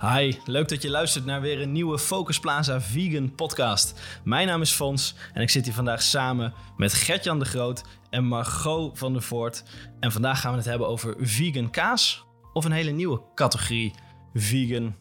Hi, 0.00 0.34
leuk 0.44 0.68
dat 0.68 0.82
je 0.82 0.90
luistert 0.90 1.24
naar 1.24 1.40
weer 1.40 1.60
een 1.60 1.72
nieuwe 1.72 1.98
Focus 1.98 2.40
Plaza 2.40 2.80
Vegan 2.80 3.34
podcast. 3.34 4.00
Mijn 4.24 4.46
naam 4.46 4.60
is 4.60 4.70
Fons 4.70 5.14
en 5.32 5.42
ik 5.42 5.50
zit 5.50 5.64
hier 5.64 5.74
vandaag 5.74 6.02
samen 6.02 6.54
met 6.76 6.94
Gertjan 6.94 7.38
de 7.38 7.44
Groot 7.44 7.82
en 8.10 8.24
Margot 8.24 8.98
van 8.98 9.12
der 9.12 9.22
Voort. 9.22 9.62
En 10.00 10.12
vandaag 10.12 10.40
gaan 10.40 10.50
we 10.50 10.56
het 10.56 10.66
hebben 10.66 10.88
over 10.88 11.14
vegan 11.18 11.70
kaas 11.70 12.24
of 12.52 12.64
een 12.64 12.72
hele 12.72 12.90
nieuwe 12.90 13.20
categorie 13.34 13.94
vegan 14.34 14.94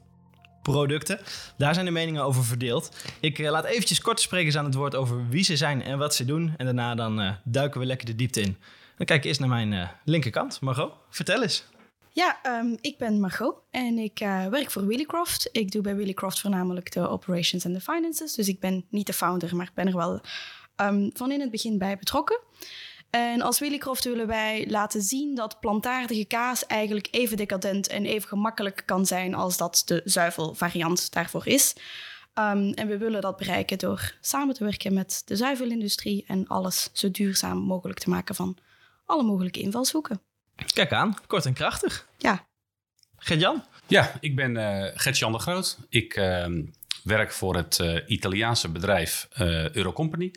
producten. 0.62 1.20
Daar 1.58 1.74
zijn 1.74 1.86
de 1.86 1.92
meningen 1.92 2.24
over 2.24 2.44
verdeeld. 2.44 2.96
Ik 3.20 3.40
eh, 3.40 3.52
laat 3.52 3.66
eventjes 3.66 4.02
kort 4.02 4.20
sprekers 4.20 4.58
aan 4.58 4.66
het 4.66 4.76
woord 4.76 4.96
over 4.96 5.30
wie 5.30 5.44
ze 5.44 5.58
zijn 5.58 5.82
en 5.82 5.98
wat 5.98 6.16
ze 6.16 6.26
doen. 6.26 6.54
En 6.58 6.66
daarna 6.66 6.96
dan 6.96 7.22
eh, 7.22 7.32
duiken 7.44 7.80
we 7.80 7.86
lekker 7.86 8.06
de 8.06 8.16
diepte 8.16 8.42
in. 8.42 8.58
Dan 8.98 9.06
kijk 9.06 9.20
ik 9.20 9.26
eerst 9.26 9.40
naar 9.40 9.50
mijn 9.50 9.74
eh, 9.74 9.90
linkerkant. 10.04 10.62
Margot, 10.62 10.94
vertel 11.10 11.42
eens. 11.42 11.66
Ja, 12.16 12.40
um, 12.60 12.78
ik 12.82 12.98
ben 12.98 13.20
Margot 13.20 13.56
en 13.72 13.98
ik 13.98 14.22
uh, 14.22 14.48
werk 14.48 14.72
voor 14.72 14.86
Willycroft. 14.86 15.50
Ik 15.52 15.72
doe 15.72 15.82
bij 15.82 15.96
Willycroft 15.96 16.40
voornamelijk 16.40 16.92
de 16.92 17.08
operations 17.08 17.66
en 17.66 17.74
de 17.74 17.82
finances. 17.82 18.34
Dus 18.34 18.48
ik 18.48 18.60
ben 18.60 18.86
niet 18.90 19.08
de 19.08 19.14
founder, 19.14 19.56
maar 19.56 19.66
ik 19.66 19.74
ben 19.74 19.88
er 19.88 19.96
wel 19.96 20.22
um, 20.82 21.10
van 21.14 21.32
in 21.32 21.40
het 21.40 21.52
begin 21.52 21.78
bij 21.78 21.98
betrokken. 21.98 22.40
En 23.10 23.42
als 23.42 23.60
Willycroft 23.60 24.04
willen 24.04 24.28
wij 24.28 24.68
laten 24.70 25.02
zien 25.02 25.36
dat 25.36 25.60
plantaardige 25.60 26.26
kaas 26.26 26.66
eigenlijk 26.66 27.08
even 27.12 27.38
decadent 27.38 27.88
en 27.88 28.06
even 28.06 28.28
gemakkelijk 28.28 28.84
kan 28.86 29.06
zijn 29.06 29.34
als 29.34 29.58
dat 29.58 29.82
de 29.86 30.02
zuivelvariant 30.04 31.12
daarvoor 31.12 31.48
is. 31.48 31.74
Um, 32.40 32.72
en 32.74 32.88
we 32.88 32.98
willen 32.98 33.22
dat 33.22 33.38
bereiken 33.38 33.78
door 33.78 34.16
samen 34.22 34.56
te 34.56 34.64
werken 34.64 34.94
met 34.94 35.22
de 35.26 35.36
zuivelindustrie 35.36 36.24
en 36.28 36.48
alles 36.48 36.90
zo 36.94 37.12
duurzaam 37.12 37.58
mogelijk 37.58 38.00
te 38.00 38.10
maken 38.10 38.36
van 38.36 38.58
alle 39.06 39.24
mogelijke 39.24 39.60
invalshoeken. 39.60 40.22
Kijk 40.74 40.92
aan, 40.92 41.18
kort 41.28 41.46
en 41.46 41.54
krachtig. 41.54 42.08
Ja. 42.18 42.48
Gert-Jan? 43.18 43.64
Ja, 43.88 44.18
ik 44.20 44.36
ben 44.36 44.56
uh, 44.56 44.92
Gert-Jan 44.94 45.32
de 45.32 45.40
Groot. 45.40 45.78
Ik 45.90 46.18
uh, 46.18 46.48
werk 47.04 47.32
voor 47.32 47.56
het 47.56 47.80
uh, 47.80 48.00
Italiaanse 48.08 48.70
bedrijf 48.70 49.28
Eurocompany. 49.74 50.32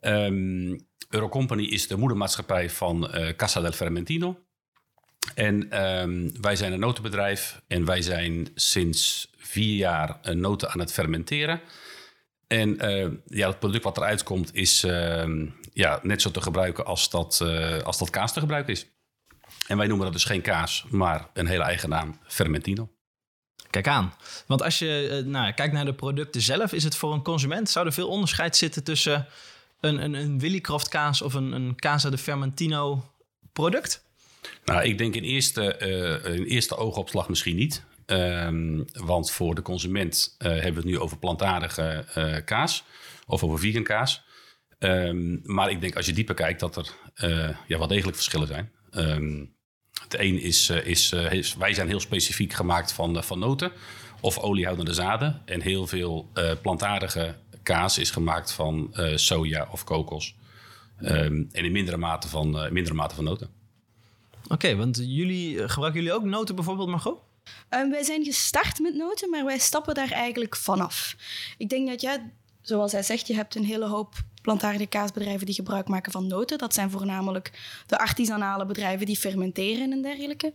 Um, 0.00 0.86
Eurocompany 1.08 1.62
is 1.62 1.88
de 1.88 1.96
moedermaatschappij 1.96 2.70
van 2.70 3.10
Casa 3.36 3.60
del 3.60 3.72
Fermentino. 3.72 4.38
En 5.34 5.84
um, 5.84 6.32
wij 6.40 6.56
zijn 6.56 6.72
een 6.72 6.78
notenbedrijf 6.78 7.60
en 7.66 7.84
wij 7.84 8.02
zijn 8.02 8.48
sinds 8.54 9.30
vier 9.36 9.76
jaar 9.76 10.18
noten 10.36 10.70
aan 10.70 10.80
het 10.80 10.92
fermenteren. 10.92 11.60
En 12.46 12.76
ja, 13.26 13.48
het 13.48 13.58
product 13.58 13.84
wat 13.84 13.96
eruit 13.96 14.22
komt 14.22 14.54
is 14.54 14.84
ehm, 14.84 15.46
ja, 15.72 16.00
net 16.02 16.22
zo 16.22 16.30
te 16.30 16.40
gebruiken 16.40 16.84
als 16.84 17.10
dat, 17.10 17.40
als 17.84 17.98
dat 17.98 18.10
kaas 18.10 18.32
te 18.32 18.40
gebruiken 18.40 18.72
is. 18.72 18.86
En 19.66 19.76
wij 19.76 19.86
noemen 19.86 20.04
dat 20.04 20.14
dus 20.14 20.24
geen 20.24 20.42
kaas, 20.42 20.84
maar 20.90 21.28
een 21.32 21.46
hele 21.46 21.62
eigen 21.62 21.88
naam, 21.88 22.18
Fermentino. 22.26 22.88
Kijk 23.70 23.88
aan. 23.88 24.14
Want 24.46 24.62
als 24.62 24.78
je 24.78 25.22
nou, 25.26 25.52
kijkt 25.52 25.72
naar 25.72 25.84
de 25.84 25.94
producten 25.94 26.40
zelf, 26.40 26.72
is 26.72 26.84
het 26.84 26.96
voor 26.96 27.12
een 27.12 27.22
consument, 27.22 27.70
zou 27.70 27.86
er 27.86 27.92
veel 27.92 28.08
onderscheid 28.08 28.56
zitten 28.56 28.84
tussen 28.84 29.26
een, 29.80 30.04
een, 30.04 30.14
een 30.14 30.38
Willycroft 30.38 30.88
kaas 30.88 31.22
of 31.22 31.34
een, 31.34 31.52
een 31.52 31.76
Casa 31.76 32.10
de 32.10 32.18
Fermentino 32.18 33.12
product? 33.52 34.04
Nou, 34.64 34.82
ik 34.82 34.98
denk 34.98 35.14
in 35.14 35.22
eerste, 35.22 35.76
uh, 36.26 36.34
in 36.34 36.44
eerste 36.44 36.76
oogopslag 36.76 37.28
misschien 37.28 37.56
niet. 37.56 37.84
Um, 38.06 38.84
want 38.92 39.30
voor 39.30 39.54
de 39.54 39.62
consument 39.62 40.36
uh, 40.38 40.48
hebben 40.48 40.72
we 40.72 40.78
het 40.78 40.84
nu 40.84 40.98
over 40.98 41.18
plantaardige 41.18 42.06
uh, 42.18 42.36
kaas 42.44 42.84
of 43.26 43.42
over 43.42 43.58
vegan 43.58 43.82
kaas. 43.82 44.22
Um, 44.78 45.40
maar 45.42 45.70
ik 45.70 45.80
denk 45.80 45.96
als 45.96 46.06
je 46.06 46.12
dieper 46.12 46.34
kijkt 46.34 46.60
dat 46.60 46.76
er 46.76 46.90
ja, 47.66 47.78
wel 47.78 47.86
degelijk 47.86 48.16
verschillen 48.16 48.46
zijn. 48.46 48.72
Um, 48.96 49.54
het 50.02 50.18
een 50.18 50.40
is, 50.40 50.70
uh, 50.70 50.86
is, 50.86 51.12
uh, 51.12 51.32
is, 51.32 51.54
wij 51.54 51.74
zijn 51.74 51.88
heel 51.88 52.00
specifiek 52.00 52.52
gemaakt 52.52 52.92
van, 52.92 53.16
uh, 53.16 53.22
van 53.22 53.38
noten 53.38 53.72
of 54.20 54.38
oliehoudende 54.38 54.92
zaden. 54.92 55.42
En 55.44 55.60
heel 55.60 55.86
veel 55.86 56.30
plantaardige 56.62 57.36
kaas 57.62 57.98
is 57.98 58.10
gemaakt 58.10 58.52
van 58.52 58.94
soja 59.14 59.68
of 59.70 59.84
kokos. 59.84 60.34
Um, 61.00 61.48
en 61.52 61.64
in 61.64 61.72
mindere 61.72 61.96
mate 61.96 62.28
van, 62.28 62.50
mindere 62.72 62.94
mate 62.94 63.14
van 63.14 63.24
noten. 63.24 63.50
Oké, 64.44 64.52
okay, 64.52 64.76
want 64.76 64.96
jullie 64.96 65.68
gebruiken 65.68 66.02
jullie 66.02 66.16
ook 66.16 66.24
noten 66.24 66.54
bijvoorbeeld, 66.54 66.88
Margot? 66.88 67.18
Um, 67.70 67.90
wij 67.90 68.02
zijn 68.02 68.24
gestart 68.24 68.78
met 68.78 68.94
noten, 68.94 69.30
maar 69.30 69.44
wij 69.44 69.58
stappen 69.58 69.94
daar 69.94 70.10
eigenlijk 70.10 70.56
vanaf. 70.56 71.16
Ik 71.58 71.68
denk 71.68 71.88
dat 71.88 72.00
jij, 72.00 72.32
zoals 72.60 72.92
hij 72.92 73.02
zegt, 73.02 73.26
je 73.26 73.34
hebt 73.34 73.54
een 73.54 73.64
hele 73.64 73.86
hoop 73.86 74.14
plantaardige 74.44 74.86
kaasbedrijven 74.86 75.46
die 75.46 75.54
gebruik 75.54 75.88
maken 75.88 76.12
van 76.12 76.26
noten. 76.26 76.58
Dat 76.58 76.74
zijn 76.74 76.90
voornamelijk 76.90 77.52
de 77.86 77.98
artisanale 77.98 78.66
bedrijven 78.66 79.06
die 79.06 79.16
fermenteren 79.16 79.92
en 79.92 80.02
dergelijke. 80.02 80.52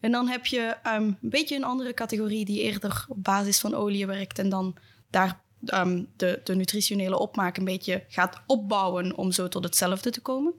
En 0.00 0.10
dan 0.10 0.28
heb 0.28 0.46
je 0.46 0.76
um, 0.86 0.92
een 0.92 1.16
beetje 1.20 1.56
een 1.56 1.64
andere 1.64 1.94
categorie 1.94 2.44
die 2.44 2.60
eerder 2.60 3.04
op 3.08 3.24
basis 3.24 3.58
van 3.58 3.74
olie 3.74 4.06
werkt 4.06 4.38
en 4.38 4.48
dan 4.48 4.74
daar 5.10 5.40
um, 5.66 6.08
de, 6.16 6.40
de 6.44 6.54
nutritionele 6.54 7.18
opmaak 7.18 7.56
een 7.56 7.64
beetje 7.64 8.04
gaat 8.08 8.40
opbouwen 8.46 9.16
om 9.16 9.32
zo 9.32 9.48
tot 9.48 9.64
hetzelfde 9.64 10.10
te 10.10 10.20
komen. 10.20 10.52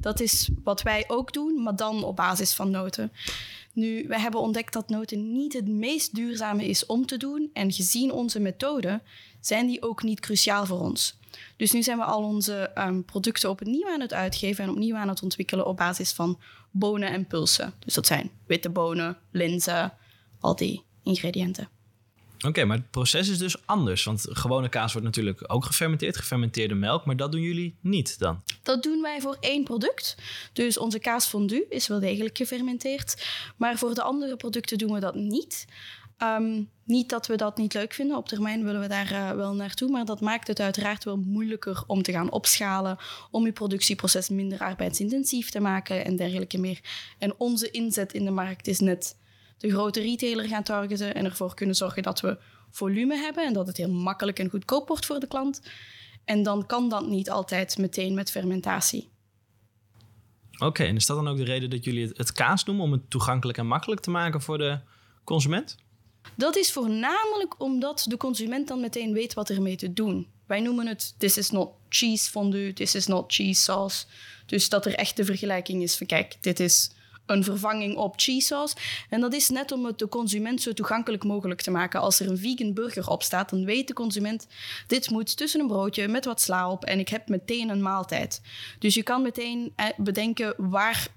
Dat 0.00 0.20
is 0.20 0.48
wat 0.62 0.82
wij 0.82 1.04
ook 1.06 1.32
doen, 1.32 1.62
maar 1.62 1.76
dan 1.76 2.04
op 2.04 2.16
basis 2.16 2.54
van 2.54 2.70
noten. 2.70 3.12
Nu, 3.72 4.04
we 4.08 4.20
hebben 4.20 4.40
ontdekt 4.40 4.72
dat 4.72 4.88
noten 4.88 5.32
niet 5.32 5.52
het 5.52 5.68
meest 5.68 6.14
duurzame 6.14 6.64
is 6.64 6.86
om 6.86 7.06
te 7.06 7.16
doen. 7.16 7.50
En 7.52 7.72
gezien 7.72 8.12
onze 8.12 8.40
methode 8.40 9.00
zijn 9.40 9.66
die 9.66 9.82
ook 9.82 10.02
niet 10.02 10.20
cruciaal 10.20 10.66
voor 10.66 10.80
ons. 10.80 11.18
Dus 11.56 11.72
nu 11.72 11.82
zijn 11.82 11.98
we 11.98 12.04
al 12.04 12.22
onze 12.22 12.70
um, 12.78 13.04
producten 13.04 13.50
opnieuw 13.50 13.88
aan 13.88 14.00
het 14.00 14.12
uitgeven 14.12 14.64
en 14.64 14.70
opnieuw 14.70 14.96
aan 14.96 15.08
het 15.08 15.22
ontwikkelen 15.22 15.66
op 15.66 15.76
basis 15.76 16.12
van 16.12 16.40
bonen 16.70 17.08
en 17.08 17.26
pulsen. 17.26 17.74
Dus 17.78 17.94
dat 17.94 18.06
zijn 18.06 18.30
witte 18.46 18.70
bonen, 18.70 19.16
linzen, 19.30 19.92
al 20.40 20.56
die 20.56 20.82
ingrediënten. 21.02 21.68
Oké, 22.34 22.46
okay, 22.46 22.64
maar 22.64 22.76
het 22.76 22.90
proces 22.90 23.28
is 23.28 23.38
dus 23.38 23.66
anders. 23.66 24.04
Want 24.04 24.26
gewone 24.28 24.68
kaas 24.68 24.92
wordt 24.92 25.06
natuurlijk 25.06 25.52
ook 25.52 25.64
gefermenteerd, 25.64 26.16
gefermenteerde 26.16 26.74
melk. 26.74 27.04
Maar 27.04 27.16
dat 27.16 27.32
doen 27.32 27.40
jullie 27.40 27.76
niet 27.80 28.18
dan? 28.18 28.42
Dat 28.62 28.82
doen 28.82 29.02
wij 29.02 29.20
voor 29.20 29.36
één 29.40 29.64
product. 29.64 30.16
Dus 30.52 30.78
onze 30.78 30.98
kaasfondue 30.98 31.66
is 31.68 31.86
wel 31.86 32.00
degelijk 32.00 32.36
gefermenteerd. 32.36 33.26
Maar 33.56 33.78
voor 33.78 33.94
de 33.94 34.02
andere 34.02 34.36
producten 34.36 34.78
doen 34.78 34.92
we 34.92 35.00
dat 35.00 35.14
niet. 35.14 35.66
Um, 36.18 36.70
niet 36.84 37.08
dat 37.08 37.26
we 37.26 37.36
dat 37.36 37.56
niet 37.56 37.74
leuk 37.74 37.92
vinden. 37.92 38.16
Op 38.16 38.28
termijn 38.28 38.64
willen 38.64 38.80
we 38.80 38.88
daar 38.88 39.12
uh, 39.12 39.30
wel 39.30 39.54
naartoe. 39.54 39.90
Maar 39.90 40.04
dat 40.04 40.20
maakt 40.20 40.48
het 40.48 40.60
uiteraard 40.60 41.04
wel 41.04 41.16
moeilijker 41.16 41.84
om 41.86 42.02
te 42.02 42.12
gaan 42.12 42.30
opschalen. 42.30 42.96
Om 43.30 43.44
je 43.44 43.52
productieproces 43.52 44.28
minder 44.28 44.58
arbeidsintensief 44.58 45.50
te 45.50 45.60
maken 45.60 46.04
en 46.04 46.16
dergelijke 46.16 46.58
meer. 46.58 46.80
En 47.18 47.34
onze 47.38 47.70
inzet 47.70 48.12
in 48.12 48.24
de 48.24 48.30
markt 48.30 48.66
is 48.66 48.80
net 48.80 49.16
de 49.58 49.70
grote 49.70 50.00
retailer 50.00 50.48
gaan 50.48 50.62
targeten. 50.62 51.14
En 51.14 51.24
ervoor 51.24 51.54
kunnen 51.54 51.74
zorgen 51.74 52.02
dat 52.02 52.20
we 52.20 52.38
volume 52.70 53.16
hebben. 53.16 53.46
En 53.46 53.52
dat 53.52 53.66
het 53.66 53.76
heel 53.76 53.92
makkelijk 53.92 54.38
en 54.38 54.50
goedkoop 54.50 54.88
wordt 54.88 55.06
voor 55.06 55.20
de 55.20 55.26
klant. 55.26 55.62
En 56.24 56.42
dan 56.42 56.66
kan 56.66 56.88
dat 56.88 57.06
niet 57.06 57.30
altijd 57.30 57.78
meteen 57.78 58.14
met 58.14 58.30
fermentatie. 58.30 59.12
Oké, 60.58 60.84
en 60.84 60.96
is 60.96 61.06
dat 61.06 61.16
dan 61.16 61.28
ook 61.28 61.36
de 61.36 61.44
reden 61.44 61.70
dat 61.70 61.84
jullie 61.84 62.10
het 62.12 62.32
kaas 62.32 62.64
noemen? 62.64 62.84
Om 62.84 62.92
het 62.92 63.10
toegankelijk 63.10 63.58
en 63.58 63.66
makkelijk 63.66 64.00
te 64.00 64.10
maken 64.10 64.40
voor 64.40 64.58
de 64.58 64.80
consument? 65.24 65.76
Dat 66.34 66.56
is 66.56 66.72
voornamelijk 66.72 67.60
omdat 67.60 68.04
de 68.08 68.16
consument 68.16 68.68
dan 68.68 68.80
meteen 68.80 69.12
weet 69.12 69.34
wat 69.34 69.50
ermee 69.50 69.76
te 69.76 69.92
doen. 69.92 70.26
Wij 70.46 70.60
noemen 70.60 70.86
het 70.86 71.14
this 71.18 71.36
is 71.36 71.50
not 71.50 71.70
cheese 71.88 72.30
fondue, 72.30 72.72
this 72.72 72.94
is 72.94 73.06
not 73.06 73.32
cheese 73.32 73.62
sauce. 73.62 74.04
Dus 74.46 74.68
dat 74.68 74.86
er 74.86 74.94
echt 74.94 75.16
de 75.16 75.24
vergelijking 75.24 75.82
is 75.82 75.96
van 75.96 76.06
kijk, 76.06 76.36
dit 76.40 76.60
is 76.60 76.90
een 77.26 77.44
vervanging 77.44 77.96
op 77.96 78.14
cheese 78.16 78.46
sauce. 78.46 78.76
En 79.10 79.20
dat 79.20 79.34
is 79.34 79.48
net 79.48 79.72
om 79.72 79.84
het 79.84 79.98
de 79.98 80.08
consument 80.08 80.62
zo 80.62 80.72
toegankelijk 80.72 81.24
mogelijk 81.24 81.62
te 81.62 81.70
maken. 81.70 82.00
Als 82.00 82.20
er 82.20 82.30
een 82.30 82.38
vegan 82.38 82.72
burger 82.72 83.08
op 83.08 83.22
staat, 83.22 83.50
dan 83.50 83.64
weet 83.64 83.88
de 83.88 83.94
consument... 83.94 84.46
dit 84.86 85.10
moet 85.10 85.36
tussen 85.36 85.60
een 85.60 85.66
broodje 85.66 86.08
met 86.08 86.24
wat 86.24 86.40
sla 86.40 86.70
op 86.70 86.84
en 86.84 86.98
ik 86.98 87.08
heb 87.08 87.28
meteen 87.28 87.68
een 87.68 87.82
maaltijd. 87.82 88.40
Dus 88.78 88.94
je 88.94 89.02
kan 89.02 89.22
meteen 89.22 89.72
eh, 89.76 89.86
bedenken 89.96 90.54
waar 90.56 91.08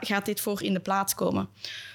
gaat 0.00 0.24
dit 0.24 0.40
voor 0.40 0.62
in 0.62 0.72
de 0.72 0.80
plaats 0.80 1.14
komen. 1.14 1.48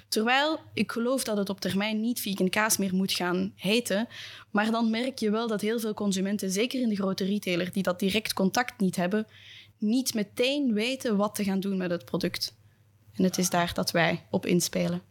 Terwijl 0.07 0.59
ik 0.73 0.91
geloof 0.91 1.23
dat 1.23 1.37
het 1.37 1.49
op 1.49 1.59
termijn 1.59 2.01
niet 2.01 2.21
vegan 2.21 2.49
kaas 2.49 2.77
meer 2.77 2.95
moet 2.95 3.11
gaan 3.11 3.53
heten. 3.55 4.07
Maar 4.51 4.71
dan 4.71 4.89
merk 4.89 5.19
je 5.19 5.31
wel 5.31 5.47
dat 5.47 5.61
heel 5.61 5.79
veel 5.79 5.93
consumenten, 5.93 6.51
zeker 6.51 6.81
in 6.81 6.89
de 6.89 6.95
grote 6.95 7.25
retailer, 7.25 7.71
die 7.71 7.83
dat 7.83 7.99
direct 7.99 8.33
contact 8.33 8.79
niet 8.79 8.95
hebben, 8.95 9.27
niet 9.77 10.13
meteen 10.13 10.73
weten 10.73 11.17
wat 11.17 11.35
te 11.35 11.43
gaan 11.43 11.59
doen 11.59 11.77
met 11.77 11.91
het 11.91 12.05
product. 12.05 12.55
En 13.13 13.23
het 13.23 13.37
is 13.37 13.49
daar 13.49 13.73
dat 13.73 13.91
wij 13.91 14.25
op 14.29 14.45
inspelen. 14.45 15.01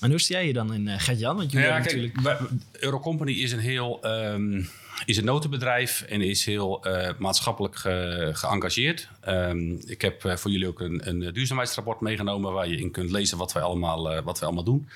En 0.00 0.10
hoe 0.10 0.18
sta 0.18 0.34
jij 0.34 0.46
je 0.46 0.52
dan 0.52 0.74
in, 0.74 0.86
uh, 0.86 0.94
Gert-Jan? 0.98 1.36
Want 1.36 1.52
jullie 1.52 1.66
ja, 1.66 1.78
natuurlijk... 1.78 2.40
Eurocompany 2.72 3.32
is 3.32 3.52
een 3.52 3.58
heel 3.58 4.06
um, 4.06 4.68
is 5.04 5.16
een 5.16 5.24
notenbedrijf 5.24 6.02
en 6.02 6.22
is 6.22 6.44
heel 6.44 6.86
uh, 6.86 7.08
maatschappelijk 7.18 7.76
ge 7.76 8.30
geëngageerd. 8.32 9.08
Um, 9.28 9.80
ik 9.86 10.00
heb 10.00 10.24
uh, 10.24 10.36
voor 10.36 10.50
jullie 10.50 10.68
ook 10.68 10.80
een, 10.80 11.08
een, 11.08 11.32
duurzaamheidsrapport 11.32 12.00
meegenomen... 12.00 12.52
waar 12.52 12.68
je 12.68 12.76
in 12.76 12.90
kunt 12.90 13.10
lezen 13.10 13.38
wat 13.38 13.52
wij 13.52 13.62
allemaal, 13.62 14.22
wat 14.22 14.38
wij 14.38 14.48
allemaal 14.48 14.64
doen. 14.64 14.88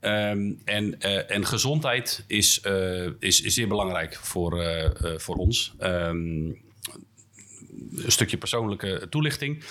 Um, 0.00 0.60
en, 0.64 1.00
en 1.28 1.46
gezondheid 1.46 2.24
is, 2.26 2.60
is, 3.18 3.40
is 3.40 3.54
zeer 3.54 3.68
belangrijk 3.68 4.14
voor, 4.14 4.64
voor 5.16 5.36
ons. 5.36 5.74
een 5.78 6.62
stukje 8.06 8.36
persoonlijke 8.36 9.06
toelichting... 9.10 9.64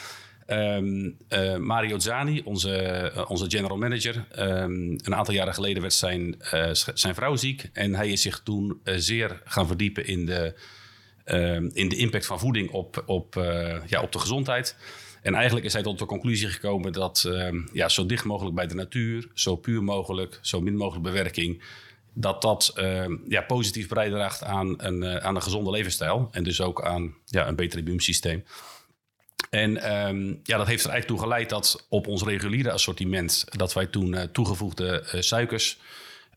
Ehm, 0.49 1.09
eh, 1.27 1.57
Mario 1.57 1.99
Zani, 1.99 2.41
onze, 2.43 2.75
eh, 2.77 3.29
onze 3.29 3.49
general 3.49 3.77
manager. 3.77 4.25
ehm, 4.31 4.71
een 4.81 5.15
aantal 5.15 5.33
jaren 5.33 5.53
geleden 5.53 5.81
werd 5.81 5.93
zijn, 5.93 6.41
eh, 6.41 6.69
zijn 6.93 7.15
vrouw 7.15 7.35
ziek. 7.35 7.69
En 7.73 7.95
hij 7.95 8.09
is 8.09 8.21
zich 8.21 8.41
toen 8.43 8.79
zeer 8.83 9.41
gaan 9.45 9.67
verdiepen 9.67 10.05
in 10.05 10.25
de, 10.25 10.53
ehm, 11.23 11.69
in 11.73 11.89
de 11.89 11.95
impact 11.95 12.25
van 12.25 12.39
voeding 12.39 12.71
op, 12.71 13.03
op, 13.05 13.33
ja, 13.87 14.01
op 14.01 14.11
de 14.11 14.19
gezondheid. 14.19 14.75
En 15.21 15.33
eigenlijk 15.33 15.65
is 15.65 15.73
hij 15.73 15.81
tot 15.81 15.99
de 15.99 16.05
conclusie 16.05 16.47
gekomen 16.47 16.91
dat 16.91 17.29
ja, 17.73 17.89
zo 17.89 18.05
dicht 18.05 18.25
mogelijk 18.25 18.55
bij 18.55 18.67
de 18.67 18.75
natuur, 18.75 19.27
zo 19.33 19.55
puur 19.55 19.83
mogelijk, 19.83 20.39
zo 20.41 20.61
min 20.61 20.75
mogelijk 20.75 21.03
bewerking, 21.03 21.63
dat 22.13 22.41
dat 22.41 22.73
ja, 23.27 23.41
positief 23.41 23.87
bijdraagt 23.87 24.43
aan 24.43 24.73
een, 24.77 25.21
aan 25.21 25.35
een 25.35 25.43
gezonde 25.43 25.71
levensstijl. 25.71 26.27
En 26.31 26.43
dus 26.43 26.61
ook 26.61 26.83
aan 26.83 27.15
ja, 27.25 27.47
een 27.47 27.55
beter 27.55 27.79
immuunsysteem. 27.79 28.43
En 29.49 29.77
ehm, 29.77 30.27
ja, 30.43 30.57
dat 30.57 30.67
heeft 30.67 30.83
er 30.83 30.89
eigenlijk 30.89 31.05
toe 31.05 31.19
geleid 31.19 31.49
dat 31.49 31.85
op 31.89 32.07
ons 32.07 32.23
reguliere 32.23 32.71
assortiment... 32.71 33.45
dat 33.49 33.73
wij 33.73 33.85
toen 33.85 34.13
eh, 34.13 34.23
toegevoegde 34.23 35.01
eh, 35.01 35.21
suikers 35.21 35.79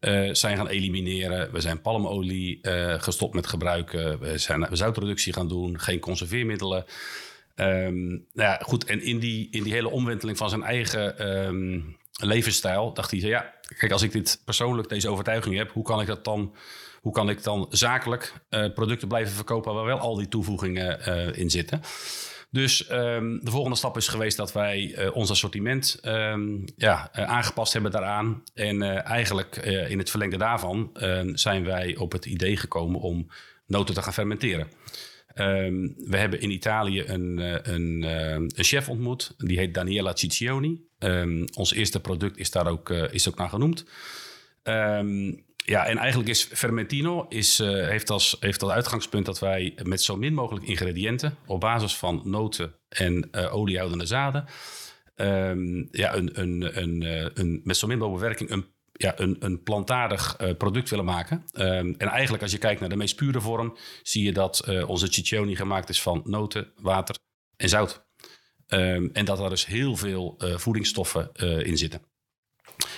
eh, 0.00 0.28
zijn 0.32 0.56
gaan 0.56 0.68
elimineren. 0.68 1.52
We 1.52 1.60
zijn 1.60 1.80
palmolie 1.80 2.58
gestopt 2.98 3.34
met 3.34 3.46
gebruiken. 3.46 4.18
We 4.18 4.38
zijn 4.38 4.68
zoutreductie 4.70 5.32
gaan 5.32 5.48
doen. 5.48 5.80
Geen 5.80 6.00
conserveermiddelen. 6.00 6.84
Ehm, 7.54 8.08
nou 8.08 8.20
ja, 8.32 8.60
goed. 8.62 8.84
En 8.84 9.02
in 9.02 9.18
die, 9.18 9.48
in 9.50 9.62
die 9.62 9.72
hele 9.72 9.88
omwenteling 9.88 10.38
van 10.38 10.48
zijn 10.48 10.62
eigen 10.62 11.18
ehm, 11.18 11.80
levensstijl 12.26 12.92
dacht 12.92 13.10
hij... 13.10 13.20
Ja, 13.20 13.54
kijk, 13.78 13.92
als 13.92 14.02
ik 14.02 14.12
dit 14.12 14.40
persoonlijk, 14.44 14.88
deze 14.88 15.08
overtuiging 15.08 15.56
heb... 15.56 15.72
hoe 15.72 15.84
kan 15.84 16.00
ik 16.00 16.06
dat 16.06 16.24
dan... 16.24 16.54
Hoe 17.00 17.12
kan 17.12 17.30
ik 17.30 17.42
dan 17.42 17.66
zakelijk 17.70 18.32
producten 18.74 19.08
blijven 19.08 19.34
verkopen 19.34 19.74
waar 19.74 19.84
wel 19.84 19.98
al 19.98 20.16
die 20.16 20.28
toevoegingen 20.28 21.04
in 21.36 21.50
zitten? 21.50 21.80
Dus 22.52 22.86
ehm, 22.86 23.38
de 23.40 23.50
volgende 23.50 23.76
stap 23.76 23.96
is 23.96 24.08
geweest 24.08 24.36
dat 24.36 24.52
wij 24.52 24.94
eh, 24.94 25.16
ons 25.16 25.30
assortiment 25.30 25.98
ehm, 26.02 26.58
ja, 26.76 27.08
eh, 27.12 27.24
aangepast 27.24 27.72
hebben 27.72 27.90
daaraan. 27.90 28.42
En 28.54 28.82
eh, 28.82 29.10
eigenlijk 29.10 29.56
in 29.88 29.98
het 29.98 30.10
verlengde 30.10 30.36
daarvan 30.36 30.90
ehm, 30.94 31.34
zijn 31.34 31.64
wij 31.64 31.96
op 31.96 32.12
het 32.12 32.26
idee 32.26 32.56
gekomen 32.56 33.00
om 33.00 33.28
noten 33.66 33.94
te 33.94 34.02
gaan 34.02 34.12
fermenteren. 34.12 34.68
We 35.34 36.16
hebben 36.16 36.40
in 36.40 36.50
Italië 36.50 37.04
een, 37.06 37.38
een, 37.72 38.02
een 38.02 38.50
chef 38.54 38.88
ontmoet, 38.88 39.34
die 39.38 39.58
heet 39.58 39.74
Daniela 39.74 40.16
Ciccioni. 40.16 40.86
Ons 41.54 41.72
eerste 41.72 42.00
product 42.00 42.38
is 42.38 42.50
daar 42.50 42.66
ook, 42.66 42.90
is 42.90 43.28
ook 43.28 43.36
naar 43.36 43.48
genoemd. 43.48 43.84
Ehm, 44.62 45.32
ja, 45.64 45.86
en 45.86 45.98
eigenlijk 45.98 46.28
is 46.28 46.44
Fermentino 46.44 47.26
is, 47.28 47.58
eh, 47.58 47.68
heeft, 47.68 48.10
als, 48.10 48.36
heeft 48.40 48.62
als 48.62 48.72
uitgangspunt 48.72 49.26
dat 49.26 49.38
wij 49.38 49.74
met 49.82 50.02
zo 50.02 50.16
min 50.16 50.34
mogelijk 50.34 50.66
ingrediënten 50.66 51.36
op 51.46 51.60
basis 51.60 51.96
van 51.96 52.22
noten 52.24 52.74
en 52.88 53.28
eh 53.30 53.54
oliehoudende 53.54 54.06
zaden, 54.06 54.44
ehm, 55.14 55.84
ja, 55.90 56.14
een, 56.14 56.40
een, 56.40 56.82
een, 56.82 57.02
eh, 57.02 57.26
een, 57.34 57.60
met 57.64 57.76
zo 57.76 57.86
min 57.86 57.98
mogelijk 57.98 58.22
bewerking 58.22 58.50
een, 58.50 58.74
ja, 58.92 59.18
een, 59.18 59.36
een 59.38 59.62
plantaardig 59.62 60.36
product 60.58 60.90
willen 60.90 61.04
maken. 61.04 61.44
Ehm, 61.52 61.94
en 61.98 62.08
eigenlijk 62.08 62.42
als 62.42 62.52
je 62.52 62.58
kijkt 62.58 62.80
naar 62.80 62.88
de 62.88 62.96
meest 62.96 63.16
pure 63.16 63.40
vorm, 63.40 63.76
zie 64.02 64.24
je 64.24 64.32
dat 64.32 64.84
onze 64.86 65.12
ciccioni 65.12 65.56
gemaakt 65.56 65.88
is 65.88 66.02
van 66.02 66.22
noten, 66.24 66.72
water 66.76 67.16
en 67.56 67.68
zout. 67.68 68.06
Ehm, 68.66 69.08
en 69.12 69.24
dat 69.24 69.40
er 69.40 69.48
dus 69.48 69.66
heel 69.66 69.96
veel 69.96 70.34
voedingsstoffen 70.38 71.32
in 71.64 71.78
zitten. 71.78 72.11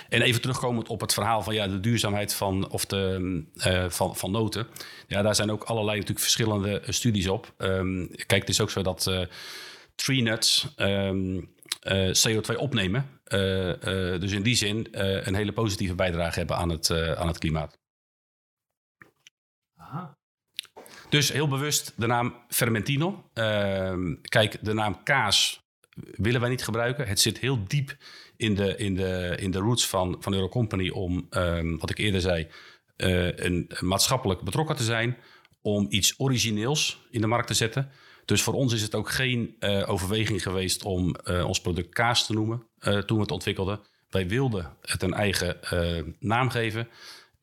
En 0.09 0.21
even 0.21 0.41
terugkomend 0.41 0.87
op 0.87 1.01
het 1.01 1.13
verhaal 1.13 1.41
van 1.41 1.53
ja, 1.53 1.67
de 1.67 1.79
duurzaamheid 1.79 2.33
van, 2.33 2.69
of 2.69 2.85
de, 2.85 3.43
eh, 3.55 3.89
van, 3.89 4.15
van 4.15 4.31
noten. 4.31 4.67
Ja, 5.07 5.21
daar 5.21 5.35
zijn 5.35 5.51
ook 5.51 5.63
allerlei 5.63 5.95
natuurlijk 5.95 6.25
verschillende 6.25 6.79
eh, 6.79 6.91
studies 6.91 7.27
op. 7.27 7.53
Ehm, 7.57 8.05
kijk, 8.07 8.41
het 8.41 8.49
is 8.49 8.61
ook 8.61 8.69
zo 8.69 8.81
dat 8.81 9.07
eh 9.07 9.21
tree 9.95 10.21
nuts 10.21 10.67
ehm, 10.75 11.41
eh, 11.79 12.11
CO2 12.13 12.57
opnemen. 12.57 13.09
Dus 14.19 14.31
in 14.31 14.43
die 14.43 14.55
zin 14.55 14.87
een 14.91 15.35
hele 15.35 15.51
positieve 15.51 15.95
bijdrage 15.95 16.39
hebben 16.39 16.57
aan 16.57 16.69
het, 16.69 16.91
aan 16.91 17.27
het 17.27 17.37
klimaat. 17.37 17.77
Dus 21.09 21.31
heel 21.31 21.47
bewust 21.47 21.93
de 21.95 22.07
naam 22.07 22.35
Fermentino. 22.47 23.29
Ehm, 23.33 24.15
kijk, 24.21 24.57
de 24.61 24.73
naam 24.73 25.03
kaas 25.03 25.65
willen 25.95 26.41
wij 26.41 26.49
niet 26.49 26.63
gebruiken. 26.63 27.07
Het 27.07 27.19
zit 27.19 27.39
heel 27.39 27.67
diep 27.67 27.95
in 28.37 28.55
de, 28.55 28.77
in 28.77 28.95
de, 28.95 29.35
in 29.39 29.51
de 29.51 29.59
roots 29.59 29.87
van, 29.87 30.15
van 30.19 30.33
Eurocompany 30.33 30.89
om, 30.89 31.27
ehm, 31.29 31.77
wat 31.77 31.89
ik 31.89 31.97
eerder 31.97 32.21
zei, 32.21 32.47
eh, 32.95 33.37
een 33.37 33.71
maatschappelijk 33.79 34.41
betrokken 34.41 34.75
te 34.75 34.83
zijn. 34.83 35.17
Om 35.61 35.85
iets 35.89 36.13
origineels 36.17 37.01
in 37.11 37.21
de 37.21 37.27
markt 37.27 37.47
te 37.47 37.53
zetten. 37.53 37.89
Dus 38.25 38.41
voor 38.41 38.53
ons 38.53 38.73
is 38.73 38.81
het 38.81 38.95
ook 38.95 39.09
geen 39.09 39.55
eh, 39.59 39.89
overweging 39.89 40.43
geweest 40.43 40.83
om 40.83 41.15
eh, 41.15 41.47
ons 41.47 41.61
product 41.61 41.93
kaas 41.93 42.25
te 42.25 42.33
noemen 42.33 42.63
toen 43.05 43.17
we 43.17 43.23
het 43.23 43.31
ontwikkelden. 43.31 43.79
Wij 44.09 44.27
wilden 44.27 44.77
het 44.81 45.03
een 45.03 45.13
eigen 45.13 45.57
naam 46.19 46.49
geven. 46.49 46.87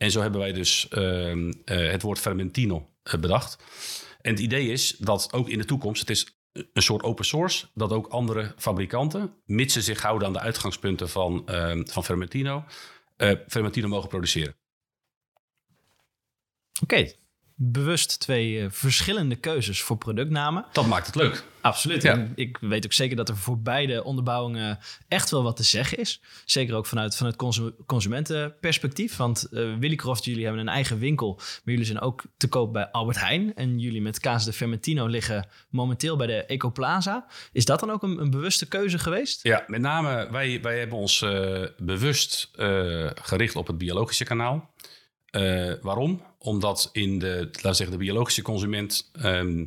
En 0.02 0.10
zo 0.10 0.20
hebben 0.20 0.40
wij 0.40 0.52
dus 0.52 0.88
ehm, 0.88 1.52
eh, 1.64 1.90
het 1.90 2.02
woord 2.02 2.18
Fermentino 2.18 2.88
bedacht. 3.20 3.56
En 4.20 4.30
het 4.30 4.40
idee 4.40 4.68
is 4.68 4.96
dat 4.98 5.32
ook 5.32 5.48
in 5.48 5.58
de 5.58 5.64
toekomst, 5.64 6.00
het 6.00 6.10
is 6.10 6.26
een 6.52 6.82
soort 6.82 7.02
open 7.02 7.24
source, 7.24 7.66
dat 7.74 7.92
ook 7.92 8.06
andere 8.06 8.54
fabrikanten, 8.56 9.34
mits 9.44 9.72
ze 9.72 9.82
zich 9.82 10.02
houden 10.02 10.26
aan 10.26 10.32
de 10.32 10.40
uitgangspunten 10.40 11.08
van, 11.08 11.46
ehm, 11.46 11.84
van 11.84 12.04
Fermentino, 12.04 12.64
eh, 13.16 13.32
Fermentino 13.48 13.88
mogen 13.88 14.08
produceren. 14.08 14.56
Oké, 16.82 17.12
bewust 17.70 18.20
twee 18.20 18.60
eh, 18.60 18.66
verschillende 18.70 19.36
keuzes 19.36 19.82
voor 19.82 19.96
productnamen. 19.96 20.64
Dat 20.72 20.86
maakt 20.86 21.06
het 21.06 21.14
leuk. 21.14 21.44
Absoluut. 21.60 22.02
Ja. 22.02 22.28
Ik 22.34 22.58
weet 22.60 22.84
ook 22.84 22.92
zeker 22.92 23.16
dat 23.16 23.28
er 23.28 23.36
voor 23.36 23.60
beide 23.60 24.04
onderbouwingen 24.04 24.78
echt 25.08 25.30
wel 25.30 25.42
wat 25.42 25.56
te 25.56 25.62
zeggen 25.62 25.98
is. 25.98 26.20
Zeker 26.44 26.74
ook 26.74 26.86
vanuit, 26.86 27.16
vanuit 27.16 27.36
consu- 27.36 27.72
consumentenperspectief. 27.86 29.16
Want 29.16 29.48
eh 29.52 29.74
Willy 29.78 29.94
Croft, 29.96 30.24
jullie 30.24 30.44
hebben 30.44 30.60
een 30.62 30.68
eigen 30.68 30.98
winkel. 30.98 31.34
Maar 31.36 31.60
jullie 31.64 31.84
zijn 31.84 32.00
ook 32.00 32.22
te 32.36 32.48
koop 32.48 32.72
bij 32.72 32.90
Albert 32.90 33.20
Heijn. 33.20 33.54
En 33.54 33.78
jullie 33.78 34.02
met 34.02 34.20
Kaas 34.20 34.44
de 34.44 34.52
Fermentino 34.52 35.06
liggen 35.06 35.48
momenteel 35.70 36.16
bij 36.16 36.26
de 36.26 36.44
Ecoplaza. 36.44 37.26
Is 37.52 37.64
dat 37.64 37.80
dan 37.80 37.90
ook 37.90 38.02
een, 38.02 38.20
een 38.20 38.30
bewuste 38.30 38.68
keuze 38.68 38.98
geweest? 38.98 39.42
Ja, 39.42 39.64
met 39.66 39.80
name 39.80 40.28
wij, 40.30 40.60
wij 40.62 40.78
hebben 40.78 40.98
ons 40.98 41.22
eh, 41.22 41.62
bewust 41.78 42.50
gericht 43.14 43.56
op 43.56 43.66
het 43.66 43.78
biologische 43.78 44.24
kanaal. 44.24 44.70
Waarom? 45.80 46.22
Omdat 46.42 46.88
in 46.92 47.18
de, 47.18 47.48
laten 47.52 47.74
zeggen, 47.74 47.98
de 47.98 48.04
biologische 48.04 48.42
consument. 48.42 49.10
ehm, 49.12 49.64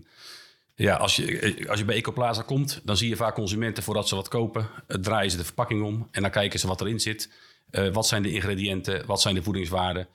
ja, 0.76 0.96
als 0.96 1.16
je, 1.16 1.66
als 1.70 1.80
je 1.80 1.86
bij 1.86 1.96
Ecoplaza 1.96 2.42
komt, 2.42 2.82
dan 2.84 2.98
zie 2.98 3.10
je 3.10 3.16
vaak 3.16 3.36
consumenten 3.36 3.84
voordat 3.84 4.08
ze 4.08 4.16
wat 4.16 4.28
kopen, 4.28 4.70
eh, 4.88 4.98
draaien 4.98 5.32
ze 5.32 5.38
de 5.38 5.44
verpakking 5.44 5.84
om 5.84 6.08
en 6.12 6.22
dan 6.22 6.32
kijken 6.32 6.60
ze 6.60 6.68
wat 6.68 6.82
erin 6.82 7.00
zit. 7.00 7.30
Eh, 7.70 7.88
wat 7.94 8.08
zijn 8.08 8.24
de 8.24 8.32
ingrediënten? 8.32 9.06
Wat 9.06 9.22
zijn 9.22 9.36
de 9.36 9.44
voedingswaarden? 9.44 10.08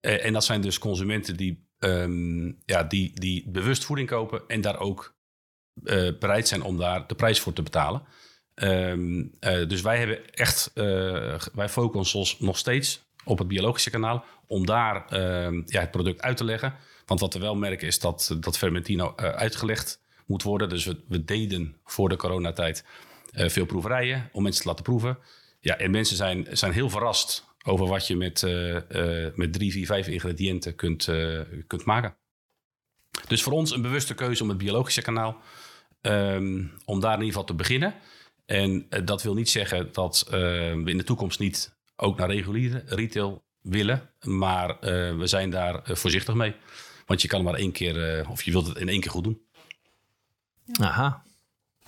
Eh, 0.00 0.24
en 0.24 0.32
dat 0.32 0.44
zijn 0.44 0.60
dus 0.60 0.78
consumenten 0.78 1.36
die, 1.36 1.66
ehm, 1.78 2.46
ja, 2.64 2.82
die, 2.82 3.20
die 3.20 3.48
bewust 3.48 3.84
voeding 3.84 4.08
kopen 4.08 4.42
en 4.48 4.60
daar 4.60 4.78
ook 4.78 5.14
bereid 6.18 6.48
zijn 6.48 6.62
om 6.62 6.78
daar 6.78 7.06
de 7.06 7.14
prijs 7.14 7.40
voor 7.40 7.52
te 7.52 7.62
betalen. 7.62 8.02
Ehm, 8.54 9.24
eh, 9.40 9.68
dus 9.68 9.80
wij 9.80 9.98
hebben 9.98 10.34
echt, 10.34 10.70
wij 11.54 11.68
focussen 11.68 12.18
ons 12.18 12.38
nog 12.38 12.58
steeds 12.58 13.03
op 13.24 13.38
het 13.38 13.48
biologische 13.48 13.90
kanaal 13.90 14.24
om 14.46 14.66
daar 14.66 15.06
ehm, 15.08 15.62
ja, 15.66 15.80
het 15.80 15.90
product 15.90 16.22
uit 16.22 16.36
te 16.36 16.44
leggen. 16.44 16.74
Want 17.06 17.20
wat 17.20 17.34
we 17.34 17.40
wel 17.40 17.54
merken 17.54 17.86
is 17.86 17.98
dat, 17.98 18.36
dat 18.40 18.58
Fermentino 18.58 19.12
eh, 19.16 19.28
uitgelegd 19.28 20.00
moet 20.26 20.42
worden. 20.42 20.68
Dus 20.68 20.84
we, 21.08 21.24
deden 21.24 21.76
voor 21.84 22.08
de 22.08 22.16
coronatijd 22.16 22.84
eh, 23.32 23.48
veel 23.48 23.66
proeverijen 23.66 24.28
om 24.32 24.42
mensen 24.42 24.62
te 24.62 24.68
laten 24.68 24.84
proeven. 24.84 25.18
Ja, 25.60 25.78
en 25.78 25.90
mensen 25.90 26.16
zijn, 26.16 26.46
zijn 26.50 26.72
heel 26.72 26.90
verrast 26.90 27.44
over 27.64 27.86
wat 27.86 28.06
je 28.06 28.16
met, 28.16 28.42
eh, 28.42 28.76
eh, 29.26 29.34
met 29.34 29.52
drie, 29.52 29.72
vier, 29.72 29.86
vijf 29.86 30.06
ingrediënten 30.06 30.74
kunt, 30.74 31.08
eh, 31.08 31.40
kunt 31.66 31.84
maken. 31.84 32.14
Dus 33.28 33.42
voor 33.42 33.52
ons 33.52 33.70
een 33.70 33.82
bewuste 33.82 34.14
keuze 34.14 34.42
om 34.42 34.48
het 34.48 34.58
biologische 34.58 35.02
kanaal, 35.02 35.36
ehm, 36.00 36.64
om 36.84 37.00
daar 37.00 37.12
in 37.12 37.18
ieder 37.18 37.32
geval 37.32 37.44
te 37.44 37.54
beginnen. 37.54 37.94
En 38.46 38.86
eh, 38.88 39.00
dat 39.04 39.22
wil 39.22 39.34
niet 39.34 39.50
zeggen 39.50 39.92
dat 39.92 40.24
eh, 40.26 40.32
we 40.32 40.84
in 40.84 40.96
de 40.96 41.04
toekomst 41.04 41.38
niet 41.38 41.73
ook 41.96 42.18
naar 42.18 42.28
reguliere 42.30 42.82
retail 42.86 43.44
willen. 43.60 44.10
Maar 44.20 44.70
eh, 44.78 45.16
we 45.16 45.26
zijn 45.26 45.50
daar 45.50 45.82
eh, 45.82 45.94
voorzichtig 45.96 46.34
mee. 46.34 46.54
Want 47.06 47.22
je 47.22 47.28
kan 47.28 47.42
maar 47.44 47.54
één 47.54 47.72
keer, 47.72 48.18
eh, 48.18 48.30
of 48.30 48.42
je 48.42 48.50
wilt 48.50 48.66
het 48.66 48.76
in 48.78 48.88
één 48.88 49.00
keer 49.00 49.10
goed 49.10 49.24
doen. 49.24 49.40
Aha. 50.80 51.22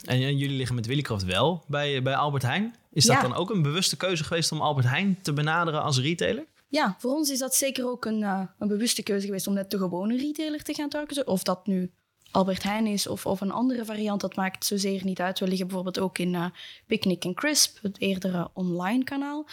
En, 0.05 0.23
en 0.23 0.37
jullie 0.37 0.57
liggen 0.57 0.75
met 0.75 0.87
Willy 0.87 1.03
Croft 1.03 1.25
wel 1.25 1.65
bij, 1.69 2.03
bij 2.03 2.15
Albert 2.17 2.43
Heijn. 2.43 2.75
Is 2.91 3.05
dat 3.05 3.17
Ja. 3.17 3.23
dan 3.23 3.35
ook 3.35 3.51
een 3.51 3.63
bewuste 3.63 3.97
keuze 3.97 4.25
geweest 4.25 4.53
om 4.53 4.61
Albert 4.61 4.87
Heijn 4.87 5.19
te 5.23 5.33
benaderen 5.33 5.83
als 5.83 5.99
retailer? 6.01 6.45
Ja, 6.69 6.97
voor 6.99 7.15
ons 7.15 7.31
is 7.31 7.39
dat 7.39 7.55
zeker 7.55 7.87
ook 7.89 8.05
een, 8.05 8.23
eh, 8.23 8.41
een 8.59 8.69
bewuste 8.69 9.03
keuze 9.03 9.27
geweest 9.27 9.47
om 9.47 9.55
net 9.55 9.71
de 9.71 9.79
gewone 9.79 10.17
retailer 10.17 10.63
te 10.63 10.75
gaan 10.75 10.89
targeten. 10.89 11.27
Of 11.27 11.43
dat 11.43 11.67
nu 11.67 11.93
Albert 12.31 12.63
Heijn 12.63 12.87
is 12.87 13.07
of, 13.07 13.27
of 13.27 13.41
een 13.41 13.51
andere 13.51 13.85
variant, 13.85 14.21
dat 14.21 14.37
maakt 14.37 14.65
zozeer 14.65 15.05
niet 15.05 15.21
uit. 15.21 15.39
We 15.39 15.47
liggen 15.47 15.67
bijvoorbeeld 15.67 15.99
ook 15.99 16.19
in 16.19 16.35
uh, 16.35 16.47
Picnic 16.87 17.35
Crisp, 17.35 17.83
het 17.83 18.01
eerdere 18.01 18.51
online 18.53 19.05
kanaal. 19.05 19.47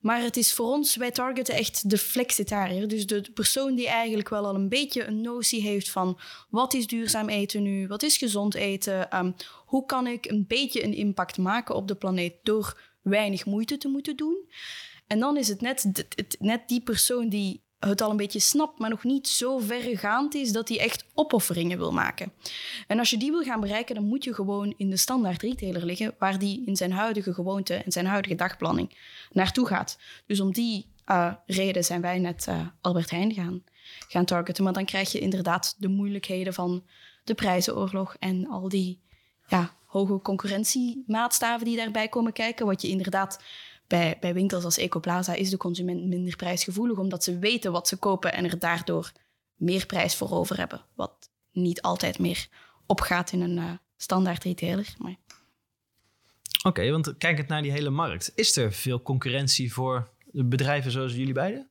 Maar 0.00 0.22
het 0.22 0.36
is 0.36 0.52
voor 0.52 0.66
ons, 0.66 0.96
wij 0.96 1.10
targeten 1.10 1.54
echt 1.54 1.90
de 1.90 1.98
flexitariër. 1.98 2.88
Dus 2.88 3.06
de 3.06 3.30
persoon 3.34 3.74
die 3.74 3.88
eigenlijk 3.88 4.28
wel 4.28 4.46
al 4.46 4.54
een 4.54 4.68
beetje 4.68 5.04
een 5.04 5.20
notie 5.20 5.62
heeft 5.62 5.90
van 5.90 6.18
wat 6.50 6.74
is 6.74 6.86
duurzaam 6.86 7.28
eten 7.28 7.62
nu, 7.62 7.86
wat 7.86 8.02
is 8.02 8.16
gezond 8.16 8.54
eten, 8.54 9.18
um, 9.18 9.34
hoe 9.66 9.86
kan 9.86 10.06
ik 10.06 10.26
een 10.26 10.44
beetje 10.48 10.84
een 10.84 10.94
impact 10.94 11.38
maken 11.38 11.74
op 11.74 11.88
de 11.88 11.94
planeet 11.94 12.34
door 12.42 12.80
weinig 13.02 13.44
moeite 13.44 13.76
te 13.76 13.88
moeten 13.88 14.16
doen. 14.16 14.48
En 15.06 15.18
dan 15.18 15.36
is 15.36 15.48
het 15.48 15.60
net, 15.60 16.06
net 16.38 16.68
die 16.68 16.82
persoon 16.82 17.28
die 17.28 17.62
het 17.80 18.00
al 18.00 18.10
een 18.10 18.16
beetje 18.16 18.40
snapt, 18.40 18.78
maar 18.78 18.90
nog 18.90 19.04
niet 19.04 19.28
zo 19.28 19.58
verregaand 19.58 20.34
is 20.34 20.52
dat 20.52 20.68
hij 20.68 20.78
echt 20.78 21.04
opofferingen 21.14 21.78
wil 21.78 21.92
maken. 21.92 22.32
En 22.86 22.98
als 22.98 23.10
je 23.10 23.16
die 23.16 23.30
wil 23.30 23.42
gaan 23.42 23.60
bereiken, 23.60 23.94
dan 23.94 24.04
moet 24.04 24.24
je 24.24 24.34
gewoon 24.34 24.74
in 24.76 24.90
de 24.90 24.96
standaard 24.96 25.42
retailer 25.42 25.84
liggen, 25.84 26.14
waar 26.18 26.38
die 26.38 26.62
in 26.66 26.76
zijn 26.76 26.92
huidige 26.92 27.34
gewoonte 27.34 27.74
en 27.74 27.92
zijn 27.92 28.06
huidige 28.06 28.34
dagplanning 28.34 28.96
naartoe 29.32 29.66
gaat. 29.66 29.98
Dus 30.26 30.40
om 30.40 30.52
die 30.52 30.86
uh, 31.06 31.32
reden 31.46 31.84
zijn 31.84 32.00
wij 32.00 32.18
net 32.18 32.46
uh, 32.48 32.60
Albert 32.80 33.10
Heijn 33.10 33.32
gaan, 33.32 33.64
gaan 34.08 34.24
targeten. 34.24 34.64
Maar 34.64 34.72
dan 34.72 34.84
krijg 34.84 35.12
je 35.12 35.18
inderdaad 35.18 35.74
de 35.78 35.88
moeilijkheden 35.88 36.54
van 36.54 36.84
de 37.24 37.34
prijzenoorlog 37.34 38.16
en 38.18 38.48
al 38.48 38.68
die 38.68 39.00
ja, 39.46 39.76
hoge 39.86 40.20
concurrentiemaatstaven 40.22 41.66
die 41.66 41.76
daarbij 41.76 42.08
komen 42.08 42.32
kijken, 42.32 42.66
wat 42.66 42.82
je 42.82 42.88
inderdaad 42.88 43.42
bij, 43.90 44.16
bij 44.20 44.34
winkels 44.34 44.64
als 44.64 44.76
Ecoplaza 44.76 45.34
is 45.34 45.50
de 45.50 45.56
consument 45.56 46.06
minder 46.06 46.36
prijsgevoelig, 46.36 46.98
omdat 46.98 47.24
ze 47.24 47.38
weten 47.38 47.72
wat 47.72 47.88
ze 47.88 47.96
kopen 47.96 48.32
en 48.32 48.44
er 48.44 48.58
daardoor 48.58 49.12
meer 49.54 49.86
prijs 49.86 50.14
voor 50.14 50.30
over 50.30 50.56
hebben. 50.56 50.84
Wat 50.94 51.30
niet 51.52 51.82
altijd 51.82 52.18
meer 52.18 52.46
opgaat 52.86 53.32
in 53.32 53.40
een 53.40 53.56
uh, 53.56 53.72
standaard 53.96 54.44
retailer. 54.44 54.94
Maar... 54.98 55.16
Oké, 56.62 56.90
want 56.90 57.16
kijkend 57.18 57.48
naar 57.48 57.62
die 57.62 57.72
hele 57.72 57.90
markt, 57.90 58.32
is 58.34 58.56
er 58.56 58.72
veel 58.72 59.02
concurrentie 59.02 59.72
voor 59.72 60.08
bedrijven 60.32 60.90
zoals 60.90 61.12
jullie 61.12 61.34
beiden? 61.34 61.70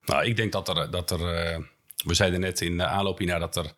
Nou, 0.00 0.24
ik 0.24 0.36
denk 0.36 0.52
dat 0.52 0.68
er, 0.68 0.90
dat 0.90 1.10
er 1.10 1.20
uh, 1.20 1.64
we 2.04 2.14
zeiden 2.14 2.40
net 2.40 2.60
in 2.60 2.76
de 2.76 2.86
aanloop 2.86 3.18
hiernaar 3.18 3.40
dat 3.40 3.56
er, 3.56 3.72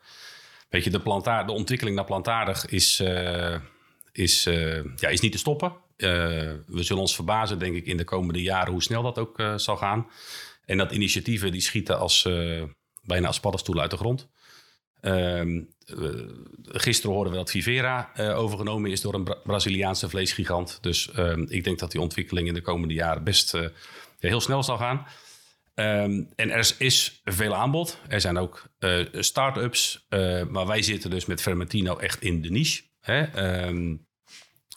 weet 0.69 0.85
je, 0.85 0.91
de, 0.91 1.01
plantaar, 1.01 1.47
de 1.47 1.53
ontwikkeling 1.53 1.97
naar 1.97 2.05
plantaardig 2.05 2.67
is, 2.67 3.01
uh, 3.01 3.57
is, 4.13 4.43
ja, 4.97 5.09
is 5.09 5.21
niet 5.21 5.33
te 5.33 5.39
stoppen. 5.39 5.73
Eh, 6.03 6.11
we 6.67 6.83
zullen 6.83 7.03
ons 7.03 7.15
verbazen, 7.15 7.59
denk 7.59 7.75
ik, 7.75 7.87
in 7.87 7.97
de 7.97 8.05
komende 8.05 8.43
jaren 8.43 8.73
hoe 8.73 8.83
snel 8.83 9.03
dat 9.03 9.19
ook 9.19 9.39
uh, 9.39 9.57
zal 9.57 9.77
gaan. 9.77 10.07
En 10.65 10.77
dat 10.77 10.93
initiatieven 10.93 11.53
die 11.53 11.61
schieten 11.61 11.99
als, 11.99 12.25
uh, 12.25 12.63
bijna 13.03 13.27
als 13.27 13.41
paddenstoelen 13.41 13.83
uit 13.83 13.93
de 13.93 13.97
grond. 13.97 14.29
Ehm, 15.01 15.63
gisteren 16.63 17.15
hoorden 17.15 17.33
we 17.33 17.39
dat 17.39 17.51
Vivera 17.51 18.13
overgenomen 18.17 18.91
is 18.91 19.01
door 19.01 19.15
een 19.15 19.25
Bra 19.25 19.35
Braziliaanse 19.35 20.09
vleesgigant. 20.09 20.79
Dus 20.81 21.11
ehm, 21.11 21.45
ik 21.49 21.65
denk 21.65 21.79
dat 21.79 21.91
die 21.91 22.01
ontwikkeling 22.01 22.49
in 22.49 22.55
de 22.55 22.61
komende 22.61 22.95
jaren 22.95 23.25
best 23.25 23.53
heel 24.19 24.41
snel 24.41 24.63
zal 24.63 24.77
gaan. 24.77 25.07
Um, 25.75 26.29
en 26.37 26.51
er 26.51 26.75
is 26.79 27.21
veel 27.25 27.55
aanbod. 27.55 27.99
Er 28.09 28.21
zijn 28.21 28.39
ook 28.39 28.69
start-ups. 29.13 30.07
maar 30.49 30.67
wij 30.67 30.83
zitten 30.83 31.11
dus 31.11 31.27
met 31.27 31.43
Fermentino 31.43 31.97
echt 31.97 32.23
in 32.23 32.43
de 32.43 32.51
niche. 32.51 32.83
Hè? 33.01 33.27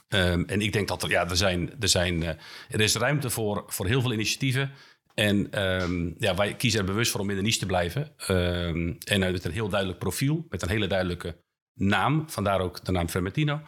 Um, 0.09 0.45
en 0.45 0.61
ik 0.61 0.73
denk 0.73 0.87
dat 0.87 1.03
er, 1.03 1.09
ja, 1.09 1.29
er, 1.29 1.37
zijn, 1.37 1.81
er, 1.81 1.87
zijn, 1.87 2.21
uh, 2.21 2.29
er 2.69 2.81
is 2.81 2.95
ruimte 2.95 3.29
voor, 3.29 3.63
voor 3.67 3.85
heel 3.85 4.01
veel 4.01 4.13
initiatieven. 4.13 4.71
En 5.13 5.63
um, 5.81 6.15
ja, 6.17 6.35
wij 6.35 6.55
kiezen 6.55 6.79
er 6.79 6.85
bewust 6.85 7.11
voor 7.11 7.21
om 7.21 7.29
in 7.29 7.35
de 7.35 7.41
niche 7.41 7.59
te 7.59 7.65
blijven. 7.65 8.13
Um, 8.29 8.97
en 9.03 9.19
met 9.19 9.45
een 9.45 9.51
heel 9.51 9.69
duidelijk 9.69 9.99
profiel, 9.99 10.45
met 10.49 10.61
een 10.61 10.69
hele 10.69 10.87
duidelijke 10.87 11.35
naam. 11.73 12.29
Vandaar 12.29 12.59
ook 12.59 12.85
de 12.85 12.91
naam 12.91 13.09
Fermentino. 13.09 13.61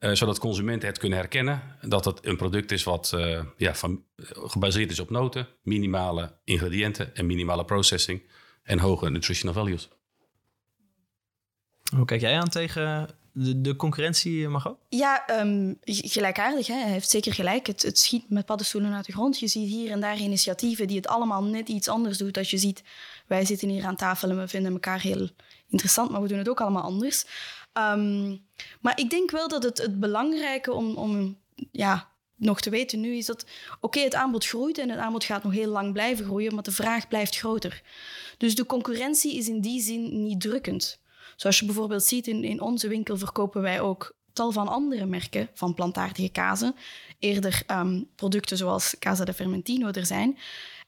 Uh, 0.00 0.12
zodat 0.12 0.38
consumenten 0.38 0.88
het 0.88 0.98
kunnen 0.98 1.18
herkennen 1.18 1.62
dat 1.80 2.04
het 2.04 2.26
een 2.26 2.36
product 2.36 2.70
is 2.70 2.84
wat 2.84 3.12
uh, 3.14 3.44
ja, 3.56 3.74
gebaseerd 4.32 4.90
is 4.90 5.00
op 5.00 5.10
noten, 5.10 5.48
minimale 5.62 6.38
ingrediënten 6.44 7.14
en 7.14 7.26
minimale 7.26 7.64
processing 7.64 8.30
en 8.62 8.78
hoge 8.78 9.10
nutritional 9.10 9.54
values. 9.54 9.88
Hoe 11.96 12.04
kijk 12.04 12.20
jij 12.20 12.38
aan 12.38 12.48
tegen 12.48 13.08
de, 13.32 13.60
de 13.60 13.76
concurrentie, 13.76 14.48
Margot? 14.48 14.76
Ja, 14.88 15.40
um, 15.40 15.78
gelijkaardig. 15.84 16.66
Hè. 16.66 16.74
Hij 16.74 16.90
heeft 16.90 17.10
zeker 17.10 17.34
gelijk. 17.34 17.66
Het, 17.66 17.82
het 17.82 17.98
schiet 17.98 18.30
met 18.30 18.46
paddenstoelen 18.46 18.94
uit 18.94 19.06
de 19.06 19.12
grond. 19.12 19.38
Je 19.38 19.46
ziet 19.46 19.68
hier 19.68 19.90
en 19.90 20.00
daar 20.00 20.18
initiatieven 20.18 20.86
die 20.86 20.96
het 20.96 21.06
allemaal 21.06 21.44
net 21.44 21.68
iets 21.68 21.88
anders 21.88 22.18
doen. 22.18 22.32
Als 22.32 22.50
je 22.50 22.58
ziet, 22.58 22.82
wij 23.26 23.44
zitten 23.44 23.68
hier 23.68 23.84
aan 23.84 23.96
tafel 23.96 24.30
en 24.30 24.38
we 24.38 24.48
vinden 24.48 24.72
elkaar 24.72 25.00
heel 25.00 25.28
interessant, 25.68 26.10
maar 26.10 26.22
we 26.22 26.28
doen 26.28 26.38
het 26.38 26.48
ook 26.48 26.60
allemaal 26.60 26.82
anders. 26.82 27.24
Um, 27.78 28.44
maar 28.80 28.98
ik 28.98 29.10
denk 29.10 29.30
wel 29.30 29.48
dat 29.48 29.62
het, 29.62 29.78
het 29.78 30.00
belangrijke 30.00 30.72
om, 30.72 30.96
om 30.96 31.38
ja, 31.70 32.10
nog 32.36 32.60
te 32.60 32.70
weten 32.70 33.00
nu 33.00 33.16
is 33.16 33.26
dat, 33.26 33.46
oké, 33.80 34.00
het 34.00 34.14
aanbod 34.14 34.46
groeit 34.46 34.78
en 34.78 34.88
het 34.88 34.98
aanbod 34.98 35.24
gaat 35.24 35.42
nog 35.42 35.52
heel 35.52 35.70
lang 35.70 35.92
blijven 35.92 36.24
groeien, 36.24 36.54
maar 36.54 36.62
de 36.62 36.72
vraag 36.72 37.08
blijft 37.08 37.36
groter. 37.36 37.82
Dus 38.38 38.54
de 38.54 38.66
concurrentie 38.66 39.36
is 39.36 39.48
in 39.48 39.60
die 39.60 39.80
zin 39.80 40.22
niet 40.22 40.40
drukkend. 40.40 41.00
Zoals 41.36 41.58
je 41.58 41.66
bijvoorbeeld 41.66 42.04
ziet, 42.04 42.26
in, 42.26 42.44
in 42.44 42.60
onze 42.60 42.88
winkel 42.88 43.16
verkopen 43.16 43.62
wij 43.62 43.80
ook 43.80 44.14
tal 44.32 44.52
van 44.52 44.68
andere 44.68 45.06
merken 45.06 45.48
van 45.54 45.74
plantaardige 45.74 46.28
kazen. 46.28 46.74
Eerder 47.18 47.62
um, 47.70 48.08
producten 48.14 48.56
zoals 48.56 48.96
Casa 48.98 49.24
de 49.24 49.32
Fermentino 49.32 49.90
er 49.90 50.06
zijn. 50.06 50.38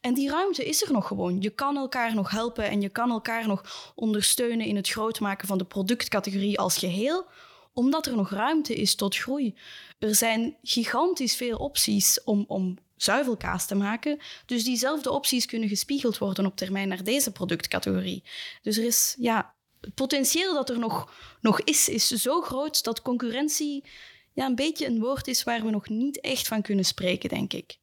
En 0.00 0.14
die 0.14 0.30
ruimte 0.30 0.64
is 0.64 0.82
er 0.82 0.92
nog 0.92 1.06
gewoon. 1.06 1.40
Je 1.40 1.50
kan 1.50 1.76
elkaar 1.76 2.14
nog 2.14 2.30
helpen 2.30 2.64
en 2.68 2.80
je 2.80 2.88
kan 2.88 3.10
elkaar 3.10 3.46
nog 3.46 3.92
ondersteunen 3.94 4.66
in 4.66 4.76
het 4.76 4.88
grootmaken 4.88 5.48
van 5.48 5.58
de 5.58 5.64
productcategorie 5.64 6.58
als 6.58 6.78
geheel, 6.78 7.26
omdat 7.72 8.06
er 8.06 8.16
nog 8.16 8.30
ruimte 8.30 8.74
is 8.74 8.94
tot 8.94 9.16
groei. 9.16 9.54
Er 9.98 10.14
zijn 10.14 10.56
gigantisch 10.62 11.36
veel 11.36 11.56
opties 11.56 12.24
om, 12.24 12.44
om 12.48 12.78
zuivelkaas 12.96 13.66
te 13.66 13.74
maken. 13.74 14.18
Dus 14.46 14.64
diezelfde 14.64 15.10
opties 15.10 15.46
kunnen 15.46 15.68
gespiegeld 15.68 16.18
worden 16.18 16.46
op 16.46 16.56
termijn 16.56 16.88
naar 16.88 17.04
deze 17.04 17.32
productcategorie. 17.32 18.24
Dus 18.62 18.76
er 18.76 18.84
is 18.84 19.16
ja, 19.18 19.54
het 19.84 19.94
potentieel 19.94 20.54
dat 20.54 20.70
er 20.70 20.78
nog, 20.78 21.12
nog 21.40 21.60
is, 21.60 21.88
is 21.88 22.08
zo 22.08 22.40
groot 22.40 22.84
dat 22.84 23.02
concurrentie 23.02 23.84
ja, 24.32 24.46
een 24.46 24.54
beetje 24.54 24.86
een 24.86 25.00
woord 25.00 25.26
is 25.26 25.42
waar 25.42 25.64
we 25.64 25.70
nog 25.70 25.88
niet 25.88 26.20
echt 26.20 26.48
van 26.48 26.62
kunnen 26.62 26.84
spreken, 26.84 27.28
denk 27.28 27.52
ik. 27.52 27.76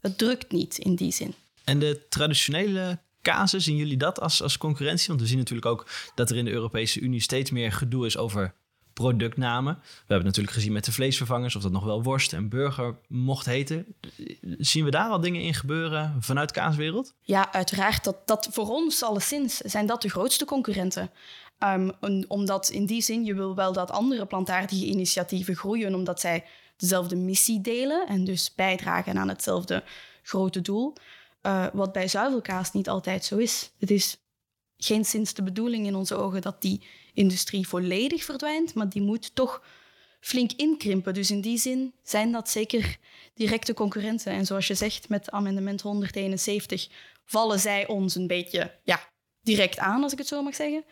Het 0.00 0.18
drukt 0.18 0.52
niet 0.52 0.78
in 0.78 0.94
die 0.94 1.12
zin. 1.12 1.34
En 1.64 1.78
de 1.78 2.06
traditionele 2.08 2.98
kazen, 3.22 3.62
zien 3.62 3.76
jullie 3.76 3.96
dat 3.96 4.20
als, 4.20 4.42
als 4.42 4.58
concurrentie? 4.58 5.08
Want 5.08 5.20
we 5.20 5.26
zien 5.26 5.38
natuurlijk 5.38 5.66
ook 5.66 5.86
dat 6.14 6.30
er 6.30 6.36
in 6.36 6.44
de 6.44 6.50
Europese 6.50 7.00
Unie 7.00 7.20
steeds 7.20 7.50
meer 7.50 7.72
gedoe 7.72 8.06
is 8.06 8.16
over 8.16 8.54
productnamen. 8.92 9.74
We 9.74 9.96
hebben 9.98 10.16
het 10.16 10.24
natuurlijk 10.24 10.54
gezien 10.54 10.72
met 10.72 10.84
de 10.84 10.92
vleesvervangers, 10.92 11.56
of 11.56 11.62
dat 11.62 11.72
nog 11.72 11.84
wel 11.84 12.02
worst 12.02 12.32
en 12.32 12.48
burger 12.48 12.96
mocht 13.08 13.46
heten. 13.46 13.94
Zien 14.58 14.84
we 14.84 14.90
daar 14.90 15.10
al 15.10 15.20
dingen 15.20 15.40
in 15.40 15.54
gebeuren 15.54 16.16
vanuit 16.20 16.50
kaaswereld? 16.50 17.14
Ja, 17.20 17.52
uiteraard. 17.52 18.04
Dat, 18.04 18.26
dat 18.26 18.48
voor 18.50 18.68
ons 18.68 19.02
alleszins 19.02 19.56
zijn 19.56 19.86
dat 19.86 20.02
de 20.02 20.08
grootste 20.08 20.44
concurrenten. 20.44 21.10
Um, 21.58 21.92
omdat 22.28 22.68
in 22.68 22.86
die 22.86 23.02
zin, 23.02 23.24
je 23.24 23.34
wil 23.34 23.54
wel 23.54 23.72
dat 23.72 23.90
andere 23.90 24.26
plantaardige 24.26 24.84
initiatieven 24.84 25.56
groeien, 25.56 25.94
omdat 25.94 26.20
zij 26.20 26.44
dezelfde 26.76 27.16
missie 27.16 27.60
delen 27.60 28.06
en 28.06 28.24
dus 28.24 28.54
bijdragen 28.54 29.18
aan 29.18 29.28
hetzelfde 29.28 29.84
grote 30.22 30.60
doel. 30.60 30.94
Uh, 31.42 31.66
wat 31.72 31.92
bij 31.92 32.08
zuivelkaas 32.08 32.72
niet 32.72 32.88
altijd 32.88 33.24
zo 33.24 33.36
is. 33.36 33.72
Het 33.78 33.90
is 33.90 34.16
geen 34.76 35.04
sinds 35.04 35.34
de 35.34 35.42
bedoeling 35.42 35.86
in 35.86 35.94
onze 35.94 36.14
ogen 36.14 36.40
dat 36.40 36.62
die 36.62 36.82
industrie 37.14 37.68
volledig 37.68 38.24
verdwijnt, 38.24 38.74
maar 38.74 38.88
die 38.88 39.02
moet 39.02 39.34
toch 39.34 39.62
flink 40.20 40.52
inkrimpen. 40.52 41.14
Dus 41.14 41.30
in 41.30 41.40
die 41.40 41.58
zin 41.58 41.94
zijn 42.02 42.32
dat 42.32 42.48
zeker 42.48 42.98
directe 43.34 43.74
concurrenten. 43.74 44.32
En 44.32 44.46
zoals 44.46 44.66
je 44.66 44.74
zegt, 44.74 45.08
met 45.08 45.30
amendement 45.30 45.80
171 45.80 46.88
vallen 47.24 47.60
zij 47.60 47.86
ons 47.86 48.14
een 48.14 48.26
beetje 48.26 48.78
ja, 48.84 49.00
direct 49.42 49.78
aan, 49.78 50.02
als 50.02 50.12
ik 50.12 50.18
het 50.18 50.26
zo 50.26 50.42
mag 50.42 50.54
zeggen. 50.54 50.84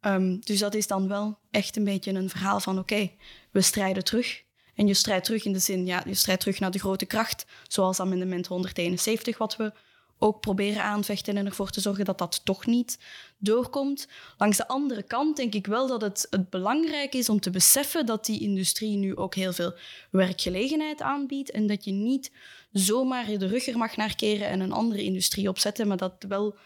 Um, 0.00 0.40
dus 0.40 0.58
dat 0.58 0.74
is 0.74 0.86
dan 0.86 1.08
wel 1.08 1.38
echt 1.50 1.76
een 1.76 1.84
beetje 1.84 2.12
een 2.12 2.30
verhaal 2.30 2.60
van 2.60 2.78
oké, 2.78 3.10
we 3.50 3.60
strijden 3.60 4.04
terug. 4.04 4.42
En 4.74 4.86
je 4.86 4.94
strijdt 4.94 5.24
terug 5.24 5.44
in 5.44 5.52
de 5.52 5.58
zin, 5.58 5.86
ja, 5.86 6.02
je 6.06 6.14
strijdt 6.14 6.40
terug 6.40 6.60
naar 6.60 6.70
de 6.70 6.78
grote 6.78 7.06
kracht, 7.06 7.46
zoals 7.68 8.00
amendement 8.00 8.46
171, 8.46 9.38
wat 9.38 9.56
we 9.56 9.72
ook 10.18 10.40
proberen 10.40 10.82
aanvechten 10.82 11.36
en 11.36 11.46
ervoor 11.46 11.70
te 11.70 11.80
zorgen 11.80 12.04
dat 12.04 12.18
dat 12.18 12.40
toch 12.44 12.66
niet 12.66 12.98
doorkomt. 13.38 14.08
Langs 14.38 14.56
de 14.56 14.68
andere 14.68 15.02
kant 15.02 15.36
denk 15.36 15.54
ik 15.54 15.66
wel 15.66 15.86
dat 15.86 16.00
het, 16.00 16.26
het 16.30 16.50
belangrijk 16.50 17.14
is 17.14 17.28
om 17.28 17.40
te 17.40 17.50
beseffen 17.50 18.06
dat 18.06 18.24
die 18.24 18.40
industrie 18.40 18.96
nu 18.96 19.16
ook 19.16 19.34
heel 19.34 19.52
veel 19.52 19.74
werkgelegenheid 20.10 21.02
aanbiedt 21.02 21.50
en 21.50 21.66
dat 21.66 21.84
je 21.84 21.92
niet 21.92 22.32
zomaar 22.72 23.26
de 23.38 23.46
rug 23.46 23.66
er 23.66 23.78
mag 23.78 23.96
naar 23.96 24.16
keren 24.16 24.48
en 24.48 24.60
een 24.60 24.72
andere 24.72 25.02
industrie 25.02 25.48
opzetten, 25.48 25.88
maar 25.88 25.96
dat 25.96 26.24
wel 26.28 26.56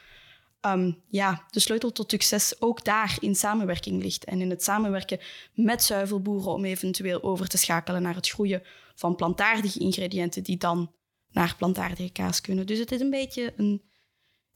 um, 0.67 1.03
ja, 1.09 1.47
de 1.51 1.61
sleutel 1.61 1.93
tot 1.93 2.11
succes 2.11 2.55
ook 2.59 2.85
daar 2.85 3.17
in 3.21 3.35
samenwerking 3.35 4.03
ligt. 4.03 4.25
En 4.25 4.41
in 4.41 4.51
het 4.51 4.63
samenwerken 4.63 5.19
met 5.55 5.83
zuivelboeren 5.83 6.53
om 6.53 6.65
eventueel 6.65 7.23
over 7.23 7.49
te 7.49 7.59
schakelen 7.59 8.03
naar 8.03 8.15
het 8.15 8.29
groeien 8.29 8.63
van 8.95 9.17
plantaardige 9.17 9.79
ingrediënten 9.79 10.43
die 10.43 10.57
dan 10.57 10.93
naar 11.31 11.55
plantaardige 11.59 12.13
kaas 12.13 12.41
kunnen. 12.41 12.67
Dus 12.67 12.79
het 12.79 12.93
is 12.93 13.01
een 13.01 13.11
beetje 13.11 13.53
een, 13.57 13.83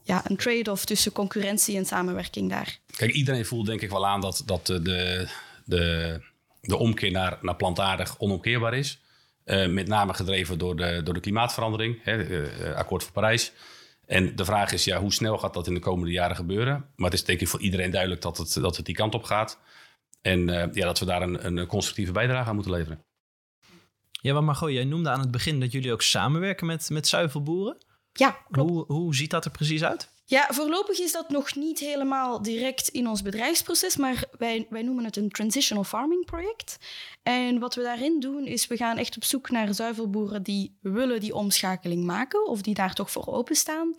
ja, 0.03 0.23
een 0.31 0.37
trade-off 0.37 0.85
tussen 0.85 1.13
concurrentie 1.13 1.77
en 1.77 1.87
samenwerking 1.87 2.51
daar. 2.51 2.79
Kijk, 2.97 3.13
iedereen 3.13 3.47
voelt 3.47 3.67
denk 3.67 3.81
ik 3.81 3.91
wel 3.91 4.07
aan 4.07 4.21
dat, 4.21 4.43
dat 4.47 4.67
de, 4.67 5.29
de, 5.65 6.21
de 6.61 6.77
omkeer 6.77 7.11
naar, 7.11 7.39
naar 7.41 7.57
plantaardig 7.57 8.19
onomkeerbaar 8.19 8.75
is. 8.75 9.01
Uh, 9.45 9.69
met 9.69 9.89
name 9.89 10.15
gedreven 10.15 10.59
door 10.59 10.77
de, 10.77 11.01
door 11.05 11.15
de 11.15 11.21
klimaatverandering, 11.21 11.99
hè, 12.03 12.27
uh, 12.27 12.75
akkoord 12.75 13.03
van 13.03 13.13
Parijs. 13.13 13.53
En 14.07 14.37
de 14.37 14.45
vraag 14.45 14.73
is, 14.73 14.85
ja, 14.85 15.01
hoe 15.01 15.13
snel 15.13 15.39
gaat 15.39 15.55
dat 15.55 15.67
in 15.67 15.75
de 15.75 15.81
komende 15.81 16.13
jaren 16.13 16.37
gebeuren? 16.37 16.93
Maar 16.97 17.11
het 17.11 17.19
is 17.19 17.25
denk 17.25 17.41
ik 17.41 17.49
voor 17.49 17.61
iedereen 17.61 17.91
duidelijk 17.91 18.23
dat 18.23 18.39
het, 18.39 18.55
dat 18.55 18.77
het 18.77 18.87
die 18.87 18.95
kant 18.95 19.15
op 19.15 19.25
gaat. 19.25 19.59
En 20.23 20.49
uh, 20.49 20.65
ja, 20.73 20.85
dat 20.87 20.99
we 20.99 21.05
daar 21.05 21.23
een, 21.23 21.47
een 21.47 21.67
constructieve 21.67 22.13
bijdrage 22.13 22.49
aan 22.49 22.55
moeten 22.55 22.73
leveren. 22.73 23.05
Ja, 24.11 24.33
maar 24.33 24.45
Margot, 24.45 24.73
jij 24.73 24.85
noemde 24.85 25.11
aan 25.11 25.21
het 25.21 25.31
begin 25.31 25.61
dat 25.61 25.73
jullie 25.73 25.93
ook 25.93 26.03
samenwerken 26.03 26.67
met, 26.67 26.91
met 26.91 27.09
zuivelboeren. 27.09 27.85
Ja, 28.13 28.31
klopt. 28.51 28.71
Hoe, 28.71 28.85
hoe 28.87 29.15
ziet 29.15 29.31
dat 29.31 29.45
er 29.45 29.51
precies 29.51 29.85
uit? 29.85 30.13
Ja, 30.29 30.47
voorlopig 30.51 30.99
is 30.99 31.13
dat 31.13 31.29
nog 31.29 31.55
niet 31.55 31.79
helemaal 31.79 32.43
direct 32.43 32.89
in 32.89 33.09
ons 33.09 33.23
bedrijfsproces, 33.23 33.97
maar 33.97 34.25
wij, 34.39 34.67
wij 34.71 34.83
noemen 34.83 35.05
het 35.05 35.17
een 35.17 35.31
transitional 35.31 35.85
farming 35.85 36.25
project. 36.25 36.79
En 37.23 37.59
wat 37.59 37.75
we 37.75 37.83
daarin 37.83 38.21
doen, 38.21 38.47
is 38.47 38.67
we 38.67 38.77
gaan 38.77 38.97
echt 38.97 39.17
op 39.17 39.25
zoek 39.25 39.51
naar 39.51 39.75
zuivelboeren 39.75 40.43
die 40.43 40.77
willen 40.81 41.21
die 41.21 41.35
omschakeling 41.35 42.05
maken 42.05 42.47
of 42.47 42.63
die 42.63 42.75
daar 42.75 42.95
toch 42.95 43.11
voor 43.11 43.27
openstaan. 43.27 43.95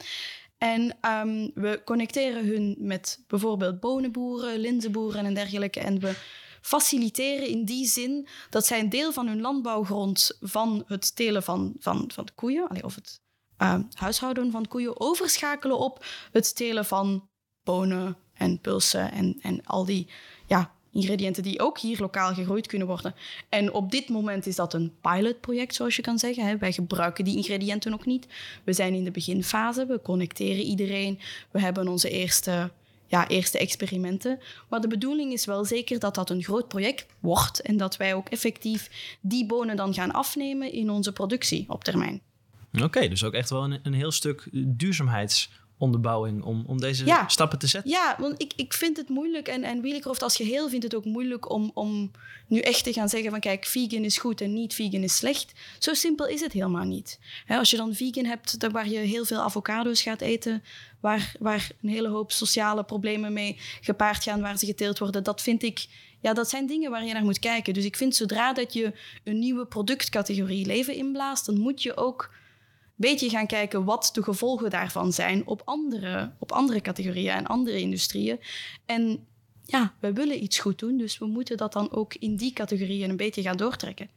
En 0.57 0.97
um, 1.01 1.51
we 1.53 1.81
connecteren 1.85 2.45
hun 2.45 2.75
met 2.79 3.23
bijvoorbeeld 3.27 3.79
bonenboeren, 3.79 4.59
linzenboeren 4.59 5.25
en 5.25 5.33
dergelijke. 5.33 5.79
En 5.79 5.99
we 5.99 6.15
faciliteren 6.61 7.47
in 7.47 7.65
die 7.65 7.85
zin 7.85 8.27
dat 8.49 8.65
zij 8.65 8.79
een 8.79 8.89
deel 8.89 9.13
van 9.13 9.27
hun 9.27 9.41
landbouwgrond 9.41 10.37
van 10.41 10.83
het 10.87 11.15
telen 11.15 11.43
van, 11.43 11.75
van, 11.79 12.11
van 12.13 12.25
de 12.25 12.31
koeien, 12.35 12.83
of 12.83 12.95
het 12.95 13.21
uh, 13.61 13.79
huishouden 13.93 14.51
van 14.51 14.67
koeien 14.67 14.99
overschakelen 14.99 15.77
op 15.77 16.05
het 16.31 16.55
telen 16.55 16.85
van 16.85 17.27
bonen 17.63 18.17
en 18.33 18.59
pulsen 18.59 19.11
en, 19.11 19.37
en 19.41 19.65
al 19.65 19.85
die 19.85 20.07
ja, 20.45 20.71
ingrediënten 20.91 21.43
die 21.43 21.59
ook 21.59 21.79
hier 21.79 21.99
lokaal 21.99 22.33
gegroeid 22.33 22.67
kunnen 22.67 22.87
worden. 22.87 23.15
En 23.49 23.73
op 23.73 23.91
dit 23.91 24.09
moment 24.09 24.45
is 24.45 24.55
dat 24.55 24.73
een 24.73 24.93
pilotproject, 25.01 25.75
zoals 25.75 25.95
je 25.95 26.01
kan 26.01 26.19
zeggen. 26.19 26.59
Wij 26.59 26.71
gebruiken 26.71 27.23
die 27.23 27.37
ingrediënten 27.37 27.91
nog 27.91 28.05
niet. 28.05 28.27
We 28.63 28.73
zijn 28.73 28.93
in 28.93 29.03
de 29.03 29.11
beginfase, 29.11 29.85
we 29.85 30.01
connecteren 30.01 30.63
iedereen. 30.63 31.19
We 31.51 31.59
hebben 31.59 31.87
onze 31.87 32.09
eerste, 32.09 32.71
ja, 33.07 33.27
eerste 33.27 33.57
experimenten. 33.57 34.39
Maar 34.69 34.81
de 34.81 34.87
bedoeling 34.87 35.33
is 35.33 35.45
wel 35.45 35.65
zeker 35.65 35.99
dat 35.99 36.15
dat 36.15 36.29
een 36.29 36.43
groot 36.43 36.67
project 36.67 37.05
wordt 37.19 37.61
en 37.61 37.77
dat 37.77 37.97
wij 37.97 38.13
ook 38.13 38.29
effectief 38.29 39.17
die 39.21 39.45
bonen 39.45 39.75
dan 39.75 39.93
gaan 39.93 40.11
afnemen 40.11 40.71
in 40.71 40.89
onze 40.89 41.13
productie 41.13 41.65
op 41.67 41.83
termijn. 41.83 42.21
Oké, 42.83 43.07
dus 43.07 43.23
ook 43.23 43.33
echt 43.33 43.49
wel 43.49 43.63
een, 43.63 43.79
een 43.83 43.93
heel 43.93 44.11
stuk 44.11 44.47
duurzaamheidsonderbouwing 44.51 46.43
om, 46.43 46.63
om 46.67 46.79
deze 46.79 47.23
stappen 47.27 47.59
te 47.59 47.67
zetten. 47.67 47.91
Ja, 47.91 48.15
want 48.19 48.41
ik, 48.41 48.53
ik 48.55 48.73
vind 48.73 48.97
het 48.97 49.09
moeilijk 49.09 49.47
en, 49.47 49.63
en 49.63 49.81
Wielercroft 49.81 50.21
als 50.21 50.35
geheel 50.35 50.69
vindt 50.69 50.83
het 50.83 50.95
ook 50.95 51.05
moeilijk 51.05 51.49
om, 51.49 51.71
om 51.73 52.11
nu 52.47 52.59
echt 52.59 52.83
te 52.83 52.93
gaan 52.93 53.09
zeggen 53.09 53.31
van 53.31 53.39
kijk, 53.39 53.65
vegan 53.65 54.03
is 54.03 54.17
goed 54.17 54.41
en 54.41 54.53
niet 54.53 54.73
vegan 54.73 55.03
is 55.03 55.15
slecht. 55.15 55.51
Zo 55.79 55.93
simpel 55.93 56.27
is 56.27 56.41
het 56.41 56.51
helemaal 56.51 56.85
niet. 56.85 57.19
als 57.47 57.69
je 57.69 57.77
dan 57.77 57.93
vegan 57.93 58.25
hebt 58.25 58.71
waar 58.71 58.89
je 58.89 58.97
heel 58.97 59.25
veel 59.25 59.41
avocado's 59.41 60.01
gaat 60.01 60.21
eten, 60.21 60.63
waar, 60.99 61.35
waar 61.39 61.71
een 61.81 61.89
hele 61.89 62.09
hoop 62.09 62.31
sociale 62.31 62.83
problemen 62.83 63.33
mee 63.33 63.57
gepaard 63.81 64.23
gaan, 64.23 64.41
waar 64.41 64.57
ze 64.57 64.65
geteeld 64.65 64.99
worden, 64.99 65.23
dat 65.23 65.41
vind 65.41 65.63
ik 65.63 65.87
ja, 66.21 66.33
dat 66.33 66.49
zijn 66.49 66.67
dingen 66.67 66.91
waar 66.91 67.05
je 67.05 67.13
naar 67.13 67.23
moet 67.23 67.39
kijken. 67.39 67.73
Dus 67.73 67.85
ik 67.85 67.95
vind 67.95 68.15
zodra 68.15 68.53
dat 68.53 68.73
je 68.73 68.93
een 69.23 69.39
nieuwe 69.39 69.65
productcategorie 69.65 70.65
leven 70.65 70.95
inblaast, 70.95 71.45
dan 71.45 71.59
moet 71.59 71.83
je 71.83 71.97
ook 71.97 72.33
beetje 72.97 73.29
gaan 73.29 73.47
kijken 73.47 73.83
wat 73.83 74.09
de 74.13 74.23
gevolgen 74.23 74.69
daarvan 74.69 75.13
zijn 75.13 75.47
op 75.47 75.61
andere, 75.65 76.31
op 76.39 76.51
andere 76.51 76.81
categorieën 76.81 77.33
en 77.33 77.47
andere 77.47 77.79
industrieën. 77.79 78.39
En 78.85 79.25
ja, 79.65 79.93
we 79.99 80.13
willen 80.13 80.43
iets 80.43 80.59
goed 80.59 80.79
doen, 80.79 80.97
dus 80.97 81.17
we 81.17 81.25
moeten 81.25 81.57
dat 81.57 81.73
dan 81.73 81.91
ook 81.91 82.13
in 82.13 82.35
die 82.35 82.53
categorieën 82.53 83.09
een 83.09 83.17
beetje 83.17 83.41
gaan 83.41 83.57
doortrekken. 83.57 84.09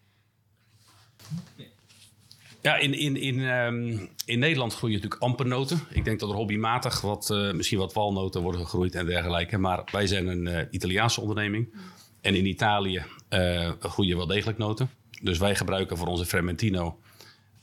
Ja, 2.62 2.76
in, 2.76 2.94
in, 2.94 3.16
in, 3.16 3.38
um, 3.38 4.08
in 4.25 4.38
Nederland 4.38 4.75
groeien 4.75 4.94
natuurlijk 4.94 5.22
amper 5.22 5.46
noten. 5.46 5.80
Ik 5.90 6.04
denk 6.04 6.20
dat 6.20 6.28
er 6.28 6.34
hobbymatig 6.34 7.00
wat, 7.00 7.30
uh, 7.32 7.52
misschien 7.52 7.78
wat 7.78 7.92
walnoten 7.92 8.42
worden 8.42 8.60
gegroeid 8.60 8.94
en 8.94 9.06
dergelijke. 9.06 9.58
Maar 9.58 9.88
wij 9.92 10.06
zijn 10.06 10.26
een 10.26 10.46
uh, 10.46 10.60
Italiaanse 10.70 11.20
onderneming. 11.20 11.75
En 12.20 12.34
in 12.34 12.46
Italië 12.46 13.04
uh, 13.30 13.70
groeien 13.80 14.16
wel 14.16 14.26
degelijk 14.26 14.58
noten. 14.58 14.90
Dus 15.22 15.38
wij 15.38 15.56
gebruiken 15.56 15.96
voor 15.96 16.06
onze 16.06 16.26
Fermentino 16.26 16.99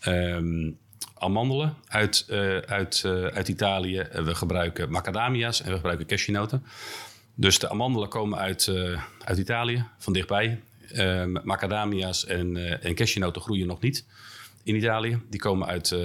um, 0.08 0.78
amandelen 1.20 1.76
uit, 1.88 2.26
uh, 2.30 2.58
uit, 2.58 3.04
uh, 3.06 3.26
uit 3.26 3.48
Italië. 3.48 4.08
We 4.12 4.36
gebruiken 4.36 4.92
macadamia's 4.92 5.62
en 5.62 5.70
we 5.70 5.76
gebruiken 5.76 6.06
cashewnoten. 6.06 6.64
Dus 7.36 7.60
de 7.60 7.70
amandelen 7.70 8.10
komen 8.10 8.40
uit, 8.40 8.68
uh, 8.68 9.02
uit 9.24 9.38
Italië, 9.38 9.86
van 9.98 10.14
dichtbij. 10.14 10.62
macadamia's 11.44 12.26
en, 12.26 12.82
en 12.82 12.96
cashewnoten 12.96 13.42
groeien 13.42 13.68
nog 13.68 13.80
niet 13.80 14.06
in 14.64 14.76
Italië. 14.76 15.22
Die 15.30 15.40
komen 15.40 15.68
uit 15.68 15.96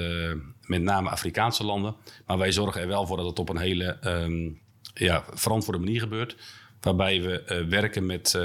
met 0.62 0.83
name 0.83 1.11
Afrikaanse 1.11 1.64
landen. 1.64 1.94
Maar 2.27 2.38
wij 2.38 2.53
zorgen 2.53 2.81
er 2.81 2.88
wel 2.88 3.07
voor 3.07 3.16
dat 3.16 3.27
het 3.27 3.38
op 3.38 3.48
een 3.48 3.59
hele 3.59 3.96
um, 4.05 4.61
ja, 4.94 5.25
verantwoorde 5.35 5.81
manier 5.81 6.01
gebeurt. 6.01 6.37
Waarbij 6.81 7.22
we 7.22 7.64
werken 7.68 8.07
met 8.07 8.38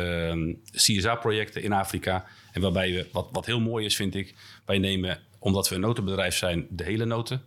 CSA-projecten 0.71 1.63
in 1.63 1.73
Afrika. 1.73 2.25
En 2.51 2.61
waarbij 2.61 2.93
we, 2.93 3.07
wat, 3.11 3.27
wat 3.31 3.45
heel 3.45 3.59
mooi 3.59 3.85
is, 3.85 3.95
vind 3.95 4.15
ik, 4.15 4.35
wij 4.65 4.77
nemen 4.77 5.19
omdat 5.39 5.69
we 5.69 5.75
een 5.75 5.81
notenbedrijf 5.81 6.35
zijn, 6.35 6.67
de 6.69 6.83
hele 6.83 7.05
noten, 7.05 7.41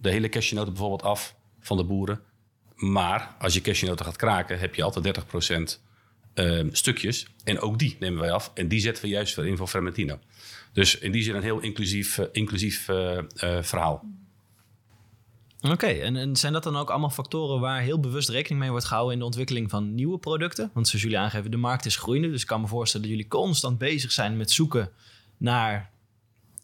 de 0.00 0.10
hele 0.10 0.28
cashewnoten 0.28 0.72
bijvoorbeeld 0.72 1.02
af 1.02 1.34
van 1.60 1.76
de 1.76 1.84
boeren. 1.84 2.20
Maar 2.76 3.36
als 3.38 3.54
je 3.54 3.60
cashewnoten 3.60 4.04
gaat 4.04 4.16
kraken, 4.16 4.58
heb 4.58 4.74
je 4.74 4.82
altijd 4.82 5.20
30% 5.74 5.80
uh, 6.34 6.58
ehm, 6.58 6.68
stukjes. 6.72 7.26
En 7.44 7.60
ook 7.60 7.78
die 7.78 7.96
nemen 8.00 8.20
wij 8.20 8.30
af. 8.30 8.50
En 8.54 8.68
die 8.68 8.80
zetten 8.80 9.04
we 9.04 9.10
juist 9.10 9.34
weer 9.34 9.46
in 9.46 9.56
voor 9.56 9.68
Fermentino. 9.68 10.18
Dus 10.72 10.98
in 10.98 11.12
die 11.12 11.22
zin 11.22 11.34
een 11.34 11.42
heel 11.42 11.60
inclusief, 11.60 12.18
uh, 12.18 12.26
inclusief 12.32 12.88
uh, 12.88 13.18
verhaal. 13.60 14.04
Oké, 15.60 15.86
en, 15.86 16.16
en, 16.16 16.36
zijn 16.36 16.52
dat 16.52 16.62
dan 16.62 16.76
ook 16.76 16.90
allemaal 16.90 17.10
factoren 17.10 17.60
waar 17.60 17.80
heel 17.80 18.00
bewust 18.00 18.28
rekening 18.28 18.60
mee 18.60 18.70
wordt 18.70 18.84
gehouden 18.84 19.12
in 19.12 19.18
de 19.18 19.24
ontwikkeling 19.24 19.70
van 19.70 19.94
nieuwe 19.94 20.18
producten? 20.18 20.70
Want 20.74 20.88
zoals 20.88 21.04
jullie 21.04 21.18
aangeven, 21.18 21.50
de 21.50 21.56
markt 21.56 21.86
is 21.86 21.96
groeiende. 21.96 22.30
Dus 22.30 22.40
ik 22.40 22.46
kan 22.46 22.60
me 22.60 22.66
voorstellen 22.66 23.06
dat 23.06 23.16
jullie 23.16 23.30
constant 23.30 23.78
bezig 23.78 24.12
zijn 24.12 24.36
met 24.36 24.50
zoeken 24.50 24.90
naar 25.36 25.90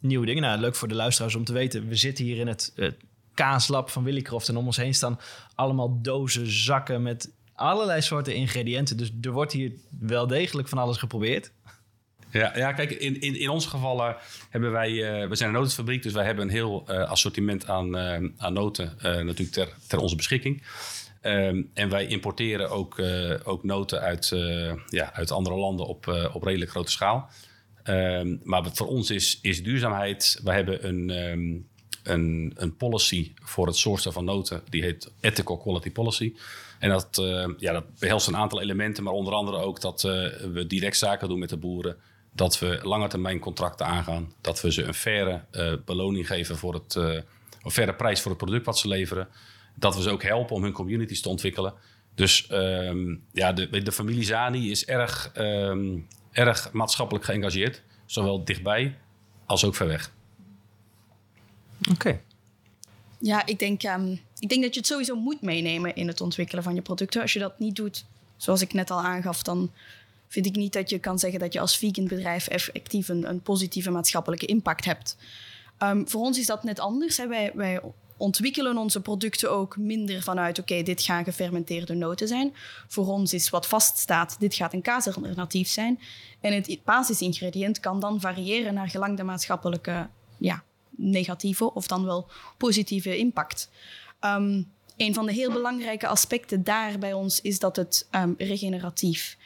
nieuwe 0.01 0.27
dingen. 0.27 0.43
Nou, 0.43 0.61
leuk 0.61 0.75
voor 0.75 0.89
de 0.89 0.95
luisteraars 0.95 1.35
om 1.35 1.45
te 1.45 1.53
weten. 1.53 1.89
We 1.89 1.97
zitten 1.97 2.25
hier 2.25 2.39
in 2.39 2.47
het, 2.47 2.73
het 2.75 2.97
kaaslab 3.35 3.91
van 3.91 4.05
Willycroft. 4.05 4.49
En 4.49 4.57
om 4.57 4.67
ons 4.67 4.77
heen 4.77 4.95
staan 4.95 5.21
allemaal 5.55 6.03
dozen, 6.03 6.51
zakken 6.53 7.03
met 7.03 7.31
allerlei 7.55 8.03
soorten 8.03 8.35
ingrediënten. 8.35 8.97
Dus 8.97 9.13
er 9.21 9.33
wordt 9.33 9.53
hier 9.53 9.73
wel 10.01 10.27
degelijk 10.27 10.69
van 10.69 10.79
alles 10.79 10.97
geprobeerd. 10.97 11.53
Ja, 12.31 12.57
ja 12.57 12.73
kijk, 12.73 12.91
in, 12.91 13.21
in, 13.21 13.41
in 13.41 13.49
ons 13.49 13.67
geval 13.67 14.15
hebben 14.51 14.73
wij... 14.73 14.91
Uh, 14.91 15.29
we 15.29 15.37
zijn 15.37 15.49
een 15.49 15.55
notenfabriek, 15.55 16.03
dus 16.03 16.13
wij 16.13 16.25
hebben 16.25 16.45
een 16.45 16.51
heel 16.51 16.85
uh, 16.89 17.11
assortiment 17.11 17.69
aan, 17.69 17.97
aan 18.39 18.53
noten 18.53 18.97
natuurlijk 19.03 19.51
ter, 19.51 19.69
ter 19.87 19.99
onze 19.99 20.17
beschikking. 20.17 20.63
Ehm, 21.21 21.63
en 21.75 21.89
wij 21.89 22.07
importeren 22.07 22.71
ook, 22.71 23.03
ook 23.45 23.65
noten 23.65 24.01
uit, 24.01 24.29
ja, 24.87 25.13
uit 25.13 25.31
andere 25.31 25.57
landen 25.57 25.87
op, 25.87 26.31
op 26.33 26.43
redelijk 26.43 26.71
grote 26.71 26.91
schaal. 26.91 27.31
Um, 27.89 28.41
maar 28.45 28.65
voor 28.73 28.87
ons 28.87 29.11
is, 29.11 29.39
is 29.43 29.63
duurzaamheid. 29.63 30.41
We 30.45 30.53
hebben 30.53 30.89
een, 30.89 31.11
um, 31.11 31.69
een, 32.03 32.53
een 32.57 32.77
policy 32.77 33.33
voor 33.43 33.67
het 33.67 33.77
sourcen 33.77 34.13
van 34.13 34.25
noten. 34.25 34.63
Die 34.69 34.83
heet 34.83 35.11
Ethical 35.21 35.57
Quality 35.57 35.91
Policy. 35.91 36.35
En 36.79 36.89
dat, 36.89 37.19
uh, 37.21 37.49
ja, 37.59 37.73
dat 37.73 37.99
behelst 37.99 38.27
een 38.27 38.37
aantal 38.37 38.61
elementen, 38.61 39.05
maar 39.05 39.13
onder 39.13 39.33
andere 39.33 39.57
ook 39.57 39.81
dat 39.81 40.05
uh, 40.05 40.13
we 40.53 40.65
direct 40.67 40.97
zaken 40.97 41.29
doen 41.29 41.39
met 41.39 41.49
de 41.49 41.57
boeren. 41.57 41.97
Dat 42.33 42.59
we 42.59 42.79
lange 42.83 43.09
termijn 43.09 43.39
contracten 43.39 43.87
aangaan. 43.87 44.33
Dat 44.41 44.61
we 44.61 44.73
ze 44.73 44.83
een 44.83 44.95
faire 44.95 45.45
uh, 45.53 45.73
beloning 45.85 46.27
geven 46.27 46.57
voor 46.57 46.75
het, 46.75 46.95
een 46.95 47.25
faire 47.71 47.95
prijs 47.95 48.21
voor 48.21 48.31
het 48.31 48.41
product 48.41 48.67
wat 48.67 48.79
ze 48.79 48.89
leveren. 48.89 49.29
Dat 49.75 49.97
we 49.97 50.03
ze 50.03 50.11
ook 50.11 50.23
helpen 50.23 50.57
om 50.57 50.63
hun 50.63 50.73
communities 50.73 51.21
te 51.21 51.29
ontwikkelen. 51.29 51.75
Dus 52.15 52.47
ja, 53.33 53.53
de, 53.53 53.83
de 53.83 53.93
familie 53.93 54.25
Zani 54.25 54.71
is 54.71 54.87
erg 54.87 55.33
erg 56.33 56.73
maatschappelijk 56.73 57.25
geëngageerd. 57.25 57.83
Zowel 58.07 58.45
dichtbij 58.45 58.97
als 59.47 59.65
ook 59.65 59.75
ver 59.75 59.87
weg. 59.87 60.13
Oké. 61.91 62.21
Ja, 63.19 63.47
ik 63.47 63.59
denk, 63.59 63.83
um, 63.83 64.21
ik 64.39 64.49
denk 64.49 64.63
dat 64.63 64.75
je 64.75 64.81
het 64.81 64.89
sowieso 64.89 65.15
moet 65.17 65.41
meenemen 65.41 65.95
in 65.95 66.07
het 66.07 66.21
ontwikkelen 66.21 66.63
van 66.63 66.75
je 66.75 66.83
producten. 66.83 67.23
Als 67.23 67.33
je 67.33 67.39
dat 67.39 67.59
niet 67.59 67.77
doet, 67.77 68.05
zoals 68.37 68.61
ik 68.61 68.73
net 68.73 68.91
al 68.91 69.03
aangaf, 69.03 69.43
dan 69.43 69.73
vind 70.29 70.47
ik 70.47 70.57
niet 70.57 70.73
dat 70.73 70.91
je 70.91 70.99
kan 70.99 71.19
zeggen 71.19 71.41
dat 71.41 71.53
je 71.53 71.61
als 71.61 71.79
vegan 71.79 72.07
bedrijf 72.07 72.49
effectief 72.49 73.09
een, 73.09 73.29
een 73.29 73.41
positieve 73.41 73.91
maatschappelijke 73.91 74.47
impact 74.47 74.85
hebt. 74.85 75.17
Um, 75.83 76.09
voor 76.09 76.21
ons 76.21 76.39
is 76.39 76.47
dat 76.47 76.65
net 76.65 76.81
anders. 76.81 77.17
Hè. 77.17 77.29
Wij, 77.29 77.51
wij 77.55 77.81
ontwikkelen 78.19 78.77
onze 78.77 79.01
producten 79.01 79.51
ook 79.51 79.77
minder 79.77 80.23
vanuit, 80.23 80.59
oké, 80.59 80.83
dit 80.83 81.03
gaan 81.03 81.25
gefermenteerde 81.25 81.95
noten 81.95 82.29
zijn. 82.29 82.55
Voor 82.87 83.07
ons 83.07 83.33
is 83.33 83.51
wat 83.51 83.67
vaststaat, 83.67 84.41
dit 84.41 84.55
gaat 84.55 84.73
een 84.73 84.83
kaasalternatief 84.83 85.69
zijn. 85.69 86.01
En 86.41 86.53
het 86.53 86.79
basisingrediënt 86.85 87.81
kan 87.81 88.01
dan 88.01 88.21
variëren 88.21 88.75
naar 88.75 88.89
gelang 88.89 89.17
de 89.17 89.23
maatschappelijke 89.23 90.09
ja, 90.39 90.63
negatieve 90.91 91.75
of 91.75 91.87
dan 91.87 92.05
wel 92.05 92.29
positieve 92.57 93.19
impact. 93.19 93.71
Um, 94.21 94.73
een 94.97 95.15
van 95.15 95.27
de 95.27 95.33
heel 95.33 95.53
belangrijke 95.53 96.07
aspecten 96.07 96.65
daar 96.65 96.99
bij 96.99 97.13
ons 97.13 97.41
is 97.41 97.59
dat 97.59 97.77
het 97.77 98.09
um, 98.11 98.35
regeneratief, 98.39 99.37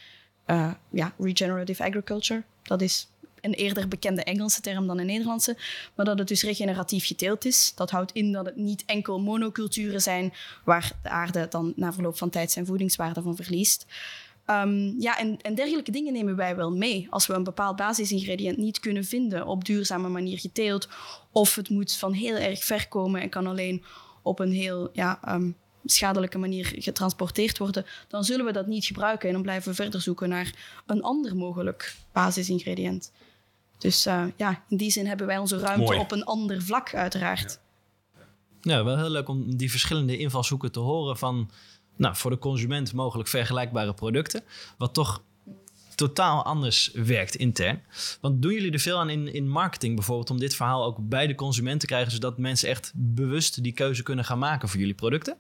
uh, 0.47 0.73
ja, 0.91 1.13
regenerative 1.19 1.85
agriculture, 1.85 2.43
dat 2.63 2.81
is 2.81 3.09
een 3.43 3.55
eerder 3.55 3.89
bekende 3.89 4.25
Engelse 4.25 4.61
term 4.61 4.87
dan 4.87 4.99
een 4.99 5.07
Nederlandse, 5.07 5.57
maar 5.95 6.07
dat 6.07 6.19
het 6.19 6.29
dus 6.29 6.43
regeneratief 6.43 7.07
geteeld 7.07 7.45
is. 7.45 7.73
Dat 7.75 7.91
houdt 7.91 8.13
in 8.13 8.33
dat 8.33 8.47
het 8.47 8.57
niet 8.57 8.85
enkel 8.87 9.21
monoculturen 9.21 10.03
zijn 10.03 10.33
waar 10.65 10.93
de 11.03 11.09
aarde 11.09 11.47
dan 11.51 11.73
na 11.77 11.93
verloop 11.93 12.19
van 12.19 12.31
tijd 12.31 12.51
zijn 12.51 12.67
voedingswaarde 12.67 13.23
van 13.23 13.37
verliest. 13.37 13.87
Um, 14.47 15.01
ja, 15.01 15.19
en, 15.19 15.41
en, 15.41 15.55
dergelijke 15.55 15.91
dingen 15.91 16.13
nemen 16.13 16.37
wij 16.37 16.57
wel 16.57 16.73
mee. 16.73 17.07
Als 17.11 17.27
we 17.27 17.35
een 17.35 17.45
bepaald 17.45 17.77
basisingrediënt 17.77 18.57
niet 18.57 18.81
kunnen 18.81 19.05
vinden 19.05 19.47
op 19.47 19.65
duurzame 19.65 20.09
manier 20.09 20.39
geteeld, 20.39 20.89
of 21.33 21.55
het 21.55 21.69
moet 21.69 21.97
van 21.97 22.13
heel 22.13 22.37
erg 22.37 22.65
ver 22.65 22.89
komen 22.89 23.21
en 23.21 23.29
kan 23.29 23.47
alleen 23.47 23.85
op 24.23 24.39
een 24.39 24.53
heel 24.53 24.91
ja, 24.93 25.35
um, 25.35 25.57
schadelijke 25.85 26.39
manier 26.39 26.73
getransporteerd 26.77 27.59
worden, 27.59 27.87
dan 28.09 28.25
zullen 28.25 28.45
we 28.45 28.53
dat 28.53 28.67
niet 28.67 28.85
gebruiken 28.85 29.29
en 29.29 29.35
dan 29.35 29.43
blijven 29.43 29.69
we 29.69 29.75
verder 29.75 30.01
zoeken 30.01 30.29
naar 30.29 30.83
een 30.87 31.03
ander 31.03 31.37
mogelijk 31.37 31.97
basisingrediënt. 32.13 33.13
Dus 33.83 34.07
uh, 34.07 34.25
ja, 34.37 34.63
in 34.69 34.77
die 34.77 34.91
zin 34.91 35.07
hebben 35.07 35.27
wij 35.27 35.39
onze 35.39 35.59
ruimte 35.59 35.85
Mooi. 35.85 35.99
op 35.99 36.13
een 36.13 36.25
ander 36.25 36.63
vlak, 36.63 36.95
uiteraard. 36.95 37.61
Ja. 38.15 38.21
ja, 38.61 38.85
wel 38.85 38.97
heel 38.97 39.11
leuk 39.11 39.29
om 39.29 39.57
die 39.57 39.71
verschillende 39.71 40.19
invalshoeken 40.19 40.73
te 40.73 40.81
horen 40.81 41.17
van 41.17 41.51
nou, 41.97 42.17
voor 42.17 42.31
de 42.31 42.39
consument 42.39 42.93
mogelijk 42.93 43.29
vergelijkbare 43.29 43.95
producten, 43.95 44.43
wat 44.79 44.95
toch 44.95 45.23
totaal 45.95 46.45
anders 46.45 46.91
werkt 46.95 47.35
intern. 47.35 47.83
Want 48.21 48.43
doen 48.43 48.53
jullie 48.53 48.73
er 48.73 48.79
veel 48.79 48.99
aan 48.99 49.11
in, 49.11 49.35
in 49.35 49.49
marketing 49.49 49.95
bijvoorbeeld 49.95 50.31
om 50.31 50.39
dit 50.39 50.55
verhaal 50.55 50.85
ook 50.85 50.97
bij 51.01 51.27
de 51.27 51.35
consument 51.35 51.81
te 51.81 51.87
krijgen, 51.87 52.13
zodat 52.13 52.39
mensen 52.39 52.69
echt 52.69 52.93
bewust 52.95 53.63
die 53.63 53.73
keuze 53.73 54.03
kunnen 54.03 54.25
gaan 54.25 54.39
maken 54.39 54.69
voor 54.69 54.79
jullie 54.79 54.95
producten? 54.95 55.37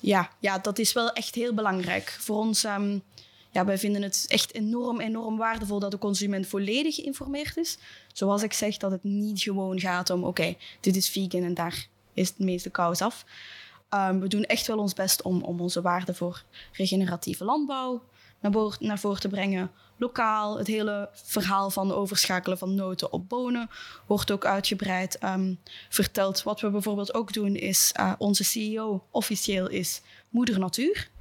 Ja, 0.00 0.30
ja 0.40 0.58
dat 0.58 0.78
is 0.78 0.92
wel 0.92 1.12
echt 1.12 1.34
heel 1.34 1.54
belangrijk. 1.54 2.16
Voor 2.20 2.36
ons, 2.36 2.64
um, 2.64 3.02
ja, 3.54 3.64
wij 3.64 3.78
vinden 3.78 4.02
het 4.02 4.24
echt 4.28 4.54
enorm, 4.54 5.00
enorm 5.00 5.36
waardevol 5.36 5.78
dat 5.78 5.90
de 5.90 5.98
consument 5.98 6.46
volledig 6.46 6.94
geïnformeerd 6.94 7.56
is. 7.56 7.78
Zoals 8.12 8.42
ik 8.42 8.52
zeg, 8.52 8.76
dat 8.76 8.90
het 8.90 9.04
niet 9.04 9.42
gewoon 9.42 9.80
gaat 9.80 10.10
om, 10.10 10.24
oké, 10.24 10.54
dit 10.80 10.96
is 10.96 11.08
vegan 11.08 11.42
en 11.42 11.54
daar 11.54 11.86
is 12.14 12.28
het 12.28 12.38
meeste 12.38 12.70
kous 12.70 13.00
af. 13.00 13.24
Um, 13.90 14.20
we 14.20 14.28
doen 14.28 14.44
echt 14.44 14.66
wel 14.66 14.78
ons 14.78 14.92
best 14.92 15.22
om, 15.22 15.42
om 15.42 15.60
onze 15.60 15.82
waarde 15.82 16.14
voor 16.14 16.42
regeneratieve 16.72 17.44
landbouw 17.44 18.02
naar, 18.40 18.76
naar 18.78 18.98
voren 18.98 19.20
te 19.20 19.28
brengen. 19.28 19.70
Lokaal, 19.96 20.58
het 20.58 20.66
hele 20.66 21.08
verhaal 21.12 21.70
van 21.70 21.92
overschakelen 21.92 22.58
van 22.58 22.74
noten 22.74 23.12
op 23.12 23.28
bonen 23.28 23.70
wordt 24.06 24.30
ook 24.30 24.44
uitgebreid 24.44 25.22
um, 25.24 25.60
verteld. 25.88 26.42
Wat 26.42 26.60
we 26.60 26.70
bijvoorbeeld 26.70 27.14
ook 27.14 27.32
doen 27.32 27.56
is, 27.56 27.92
uh, 28.00 28.12
onze 28.18 28.44
CEO 28.44 29.04
officieel 29.10 29.68
is 29.68 30.00
Moeder 30.28 30.58
Natuur. 30.58 31.12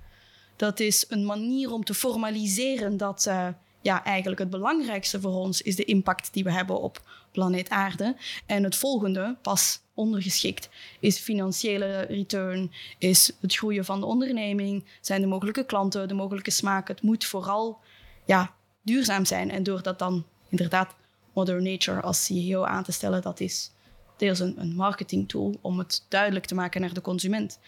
Dat 0.63 0.80
is 0.80 1.06
een 1.10 1.26
manier 1.26 1.71
om 1.71 1.84
te 1.84 1.93
formaliseren 1.93 2.97
dat 2.97 3.26
uh, 3.28 3.47
ja, 3.82 4.04
eigenlijk 4.04 4.39
het 4.39 4.49
belangrijkste 4.49 5.21
voor 5.21 5.34
ons 5.34 5.62
is 5.62 5.76
de 5.76 5.84
impact 5.84 6.34
die 6.34 6.43
we 6.43 6.52
hebben 6.52 6.82
op 6.82 7.02
planeet 7.32 7.69
Aarde. 7.69 8.15
En 8.45 8.63
het 8.63 8.76
volgende, 8.76 9.36
pas 9.41 9.80
ondergeschikt, 9.93 10.69
is 10.99 11.19
financiële 11.19 11.99
return, 11.99 12.71
is 12.97 13.32
het 13.41 13.56
groeien 13.56 13.86
van 13.86 13.99
de 13.99 14.06
onderneming, 14.06 14.86
zijn 15.02 15.21
de 15.21 15.28
mogelijke 15.28 15.65
klanten, 15.65 16.08
de 16.08 16.13
mogelijke 16.13 16.52
smaken. 16.52 16.95
Het 16.95 17.04
moet 17.04 17.26
vooral 17.26 17.80
ja, 18.26 18.54
duurzaam 18.82 19.26
zijn. 19.26 19.52
En 19.52 19.63
door 19.63 19.82
dat 19.82 19.99
dan 19.99 20.26
inderdaad 20.49 20.95
Mother 21.34 21.62
Nature 21.62 22.02
als 22.02 22.26
CEO 22.26 22.63
aan 22.63 22.84
te 22.84 22.91
stellen, 22.91 23.21
dat 23.21 23.39
is 23.39 23.71
deels 24.17 24.39
een, 24.39 24.60
een 24.60 24.76
marketing 24.76 25.30
tool 25.30 25.56
om 25.62 25.80
het 25.80 26.06
duidelijk 26.10 26.45
te 26.45 26.56
maken 26.56 26.82
naar 26.82 26.93
de 26.93 27.02
consument. 27.02 27.60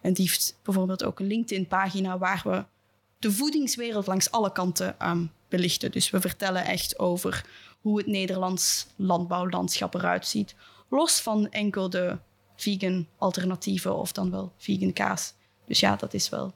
En 0.00 0.12
die 0.12 0.26
heeft 0.26 0.58
bijvoorbeeld 0.62 1.04
ook 1.04 1.20
een 1.20 1.26
LinkedIn-pagina 1.26 2.18
waar 2.18 2.42
we 2.44 2.64
de 3.18 3.32
voedingswereld 3.32 4.06
langs 4.06 4.30
alle 4.30 4.52
kanten 4.52 5.08
um, 5.08 5.30
belichten. 5.48 5.90
Dus 5.90 6.10
we 6.10 6.20
vertellen 6.20 6.64
echt 6.64 6.98
over 6.98 7.44
hoe 7.80 7.98
het 7.98 8.06
Nederlands 8.06 8.86
landbouwlandschap 8.96 9.94
eruit 9.94 10.26
ziet. 10.26 10.54
Los 10.88 11.20
van 11.20 11.50
enkel 11.50 11.90
de 11.90 12.16
vegan 12.56 13.06
alternatieven 13.16 13.96
of 13.96 14.12
dan 14.12 14.30
wel 14.30 14.52
vegan 14.56 14.92
kaas. 14.92 15.34
Dus 15.66 15.80
ja, 15.80 15.96
dat 15.96 16.14
is 16.14 16.28
wel 16.28 16.54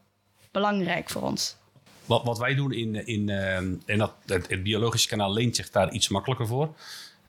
belangrijk 0.50 1.10
voor 1.10 1.22
ons. 1.22 1.56
Wat, 2.04 2.24
wat 2.24 2.38
wij 2.38 2.54
doen 2.54 2.72
in, 2.72 3.06
in 3.06 3.28
uh, 3.28 3.56
en 3.56 3.98
dat, 3.98 4.12
het, 4.26 4.62
biologische 4.62 5.08
kanaal 5.08 5.32
leent 5.32 5.56
zich 5.56 5.70
daar 5.70 5.92
iets 5.92 6.08
makkelijker 6.08 6.46
voor. 6.46 6.74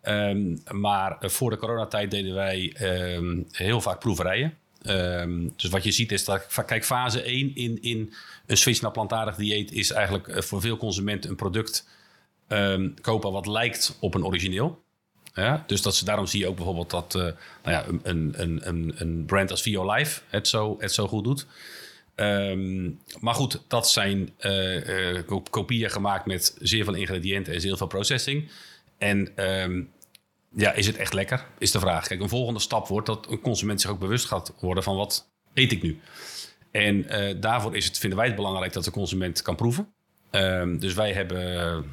Um, 0.04 0.64
maar 0.72 1.18
voor 1.20 1.50
de 1.50 1.58
coronatijd 1.58 2.12
deden 2.12 2.34
wij 2.34 2.76
heel 3.52 3.82
vaak 3.82 4.00
proeverijen. 4.00 4.58
Um, 4.88 5.54
dus 5.56 5.70
wat 5.70 5.84
je 5.84 5.92
ziet 5.92 6.12
is 6.12 6.26
dat, 6.26 6.48
kijk, 6.66 6.86
fase 6.86 7.22
1 7.22 7.56
in, 7.56 7.82
in 7.82 8.14
een 8.46 8.58
switch 8.58 8.82
naar 8.82 8.92
plantaardig 8.92 9.36
dieet 9.36 9.72
is 9.72 9.92
eigenlijk 9.92 10.44
voor 10.44 10.62
veel 10.62 10.78
consumenten 10.78 11.30
een 11.30 11.36
product 11.36 11.88
um, 12.48 12.94
kopen 13.02 13.32
wat 13.32 13.48
lijkt 13.48 13.98
op 14.00 14.14
een 14.14 14.26
origineel. 14.26 14.84
Ja, 15.34 15.64
dus 15.68 15.82
dat 15.82 15.96
ze, 15.96 16.06
daarom 16.06 16.26
zie 16.26 16.40
je 16.40 16.48
ook 16.48 16.56
bijvoorbeeld 16.56 16.90
dat 16.90 17.16
uh, 17.16 17.22
nou 17.22 17.36
ja, 17.64 17.86
een, 18.04 18.34
een, 18.38 18.68
een, 18.68 18.94
een 18.98 19.26
brand 19.26 19.52
als 19.52 19.62
Vio 19.62 19.94
Life 19.94 20.22
het 20.28 20.48
zo, 20.48 20.76
het 20.80 20.94
zo 20.94 21.08
goed 21.08 21.24
doet. 21.24 21.46
Um, 22.16 23.00
maar 23.20 23.34
goed, 23.34 23.62
dat 23.68 23.90
zijn 23.90 24.34
uh, 24.40 25.20
kopieën 25.50 25.90
gemaakt 25.90 26.26
met 26.26 26.56
zeer 26.60 26.84
veel 26.84 26.94
ingrediënten 26.94 27.54
en 27.54 27.62
zeer 27.62 27.78
veel 27.78 27.88
processing. 27.88 28.50
En 28.98 29.32
ja, 30.56 30.72
is 30.72 30.88
het 30.88 30.96
echt 30.96 31.14
lekker? 31.14 31.46
Is 31.58 31.72
de 31.72 31.80
vraag. 31.80 32.08
Kijk, 32.08 32.22
een 32.22 32.30
volgende 32.30 32.60
stap 32.60 32.88
wordt 32.88 33.08
dat 33.08 33.28
een 33.30 33.42
consument 33.42 33.82
zich 33.82 33.90
ook 33.90 34.00
bewust 34.00 34.26
gaat 34.26 34.54
worden 34.60 34.84
van 34.84 34.96
wat 34.96 35.30
eet 35.54 35.72
ik 35.72 35.82
nu. 35.82 36.00
En 36.72 36.96
uh, 36.96 37.42
daarvoor 37.42 37.76
is 37.76 37.86
het, 37.86 37.98
vinden 37.98 38.18
wij 38.18 38.28
het 38.28 38.36
belangrijk 38.36 38.74
dat 38.74 38.84
de 38.84 38.92
consument 38.92 39.42
kan 39.42 39.56
proeven. 39.56 39.94
Um, 40.32 40.80
dus 40.80 40.94
wij 40.94 41.14
hebben, 41.14 41.44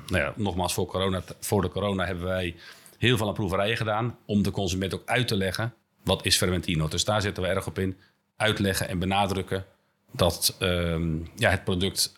nou 0.06 0.22
ja, 0.22 0.32
nogmaals 0.36 0.74
voor, 0.74 0.86
corona, 0.86 1.22
voor 1.40 1.62
de 1.62 1.68
corona 1.68 2.06
hebben 2.06 2.24
wij 2.24 2.56
heel 2.98 3.16
veel 3.16 3.28
aan 3.28 3.34
proeverijen 3.34 3.76
gedaan 3.76 4.18
om 4.26 4.42
de 4.42 4.50
consument 4.50 4.94
ook 4.94 5.06
uit 5.06 5.28
te 5.28 5.36
leggen 5.36 5.74
wat 6.04 6.26
is 6.26 6.36
Fermentino. 6.36 6.88
Dus 6.88 7.04
daar 7.04 7.22
zitten 7.22 7.42
we 7.42 7.48
erg 7.48 7.66
op 7.66 7.78
in. 7.78 7.96
Uitleggen 8.36 8.88
en 8.88 8.98
benadrukken 8.98 9.64
dat 10.10 10.56
um, 10.58 11.30
ja, 11.36 11.50
het 11.50 11.64
product 11.64 12.12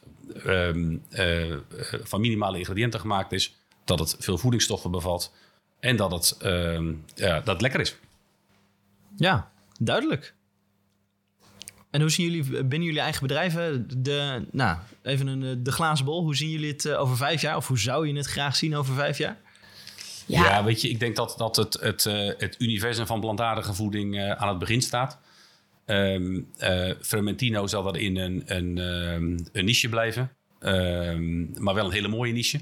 um, 0.47 1.03
uh, 1.11 1.57
van 2.03 2.21
minimale 2.21 2.59
ingrediënten 2.59 3.01
gemaakt 3.01 3.33
is. 3.33 3.55
Dat 3.85 3.99
het 3.99 4.17
veel 4.19 4.39
voedingsstoffen 4.39 4.91
bevat. 4.91 5.33
En 5.85 5.97
dat 5.97 6.13
het, 6.13 6.37
um, 6.45 7.05
ja, 7.15 7.35
dat 7.35 7.47
het 7.47 7.61
lekker 7.61 7.81
is. 7.81 7.97
Ja, 9.17 9.51
duidelijk. 9.81 10.35
En 11.91 12.01
hoe 12.01 12.11
zien 12.11 12.31
jullie 12.31 12.65
binnen 12.65 12.83
jullie 12.83 13.01
eigen 13.01 13.23
bedrijven 13.23 13.87
de, 14.03 14.47
nou, 14.51 14.79
even 15.03 15.27
een, 15.27 15.63
de 15.63 15.73
glazen 15.73 16.05
bol, 16.05 16.23
hoe 16.23 16.37
zien 16.37 16.51
jullie 16.51 16.73
het 16.73 16.89
over 16.89 17.17
vijf 17.17 17.41
jaar? 17.41 17.57
Of 17.57 17.69
hoe 17.69 17.79
zou 17.79 18.09
je 18.09 18.17
het 18.17 18.27
graag 18.27 18.57
zien 18.57 18.77
over 18.77 18.95
vijf 18.95 19.19
jaar? 19.19 19.37
Ja, 20.27 20.45
ja 20.45 20.65
weet 20.65 20.81
je, 20.81 20.89
ik 20.89 21.01
denk 21.01 21.17
dat, 21.17 21.35
dat 21.39 21.57
het, 21.57 21.81
het, 21.81 22.05
uh, 22.05 22.33
het 22.39 22.57
universum 22.59 23.07
van 23.07 23.21
plantaardige 23.21 23.75
voeding 23.75 24.21
aan 24.37 24.49
het 24.49 24.59
begin 24.59 24.83
staat. 24.83 25.19
Um, 25.87 26.49
uh, 26.59 26.93
Fermentino 27.01 27.67
zal 27.67 27.83
dat 27.83 27.97
in 27.97 28.17
een, 28.17 28.43
een, 28.47 28.79
um, 28.79 29.47
een 29.53 29.65
niche 29.65 29.89
blijven, 29.89 30.31
um, 30.61 31.51
maar 31.59 31.75
wel 31.75 31.87
een 31.87 31.93
hele 31.93 32.09
mooie 32.09 32.33
niche. 32.33 32.61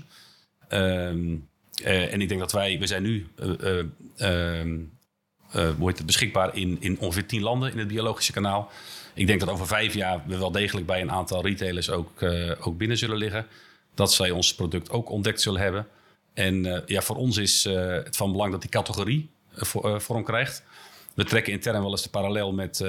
En 1.85 2.21
ik 2.21 2.29
denk 2.29 2.41
dat 2.41 2.53
wij, 2.53 2.79
we 2.79 2.87
zijn 2.87 3.03
nu 3.03 3.27
hoe 5.77 5.89
heet 5.89 5.97
het, 5.97 6.07
beschikbaar 6.07 6.57
in, 6.57 6.77
in 6.81 6.99
ongeveer 6.99 7.27
tien 7.27 7.43
landen 7.43 7.73
in 7.73 7.79
het 7.79 7.89
biologische 7.89 8.33
kanaal. 8.33 8.71
Ik 9.15 9.27
denk 9.27 9.41
dat 9.41 9.49
over 9.49 9.67
vijf 9.67 9.95
jaar 9.95 10.23
we 10.27 10.39
wel 10.39 10.53
degelijk 10.53 10.87
bij 10.87 11.01
een 11.01 11.11
aantal 11.11 11.43
retailers 11.43 11.91
ook, 11.91 12.23
ook 12.61 12.77
binnen 12.77 12.99
zullen 12.99 13.17
liggen. 13.17 13.47
Dat 13.95 14.13
zij 14.13 14.31
ons 14.31 14.55
product 14.55 14.91
ook 14.91 15.11
ontdekt 15.11 15.41
zullen 15.41 15.61
hebben. 15.61 15.87
En 16.35 16.83
ja, 16.87 17.01
voor 17.01 17.17
ons 17.17 17.37
is 17.37 17.65
het 17.65 18.17
van 18.17 18.33
belang 18.33 18.53
dat 18.53 18.61
die 18.61 18.71
categorie 18.71 19.31
vorm 19.97 20.25
krijgt. 20.25 20.63
We 21.15 21.25
trekken 21.25 21.53
intern 21.53 21.83
wel 21.83 21.91
eens 21.91 22.03
de 22.03 22.11
parallel 22.11 22.53
met, 22.53 22.81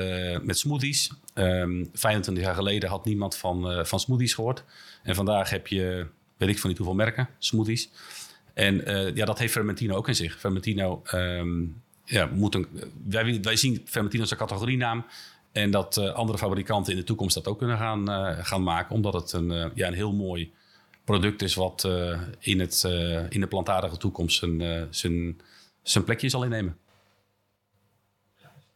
met 0.41 0.57
smoothies. 0.57 1.11
Um, 1.33 1.89
25 1.93 2.43
jaar 2.43 2.55
geleden 2.55 2.89
had 2.89 3.05
niemand 3.05 3.35
van, 3.35 3.85
van 3.85 3.99
smoothies 3.99 4.33
gehoord. 4.33 4.63
En 5.03 5.15
vandaag 5.15 5.49
heb 5.49 5.67
je, 5.67 6.05
weet 6.37 6.49
ik 6.49 6.59
van 6.59 6.69
niet 6.69 6.77
hoeveel 6.77 6.95
merken, 6.95 7.29
smoothies. 7.37 7.89
En 8.53 8.75
ja, 9.15 9.25
dat 9.25 9.39
heeft 9.39 9.53
Fermentino 9.53 9.95
ook 9.95 10.07
in 10.07 10.15
zich. 10.15 10.39
Fermentino, 10.39 11.01
um, 11.13 11.81
ja, 12.05 12.25
moet 12.25 12.55
een, 12.55 12.67
wij, 13.07 13.41
wij 13.41 13.55
zien 13.55 13.81
Fermentino 13.85 14.21
als 14.21 14.31
een 14.31 14.37
categorienaam. 14.37 15.05
En 15.51 15.71
dat 15.71 15.97
andere 15.97 16.37
fabrikanten 16.37 16.93
in 16.93 16.99
de 16.99 17.05
toekomst 17.05 17.35
dat 17.35 17.47
ook 17.47 17.57
kunnen 17.57 17.77
gaan, 17.77 18.07
gaan 18.45 18.63
maken. 18.63 18.95
Omdat 18.95 19.13
het 19.13 19.31
een, 19.31 19.71
ja, 19.75 19.87
een 19.87 19.93
heel 19.93 20.13
mooi 20.13 20.53
product 21.03 21.41
is 21.41 21.55
wat 21.55 21.89
in, 22.39 22.59
het, 22.59 22.83
in 23.29 23.39
de 23.39 23.47
plantaardige 23.47 23.97
toekomst 23.97 24.39
zijn, 24.39 24.87
zijn, 24.89 25.41
zijn 25.81 26.03
plekje 26.03 26.29
zal 26.29 26.43
innemen. 26.43 26.77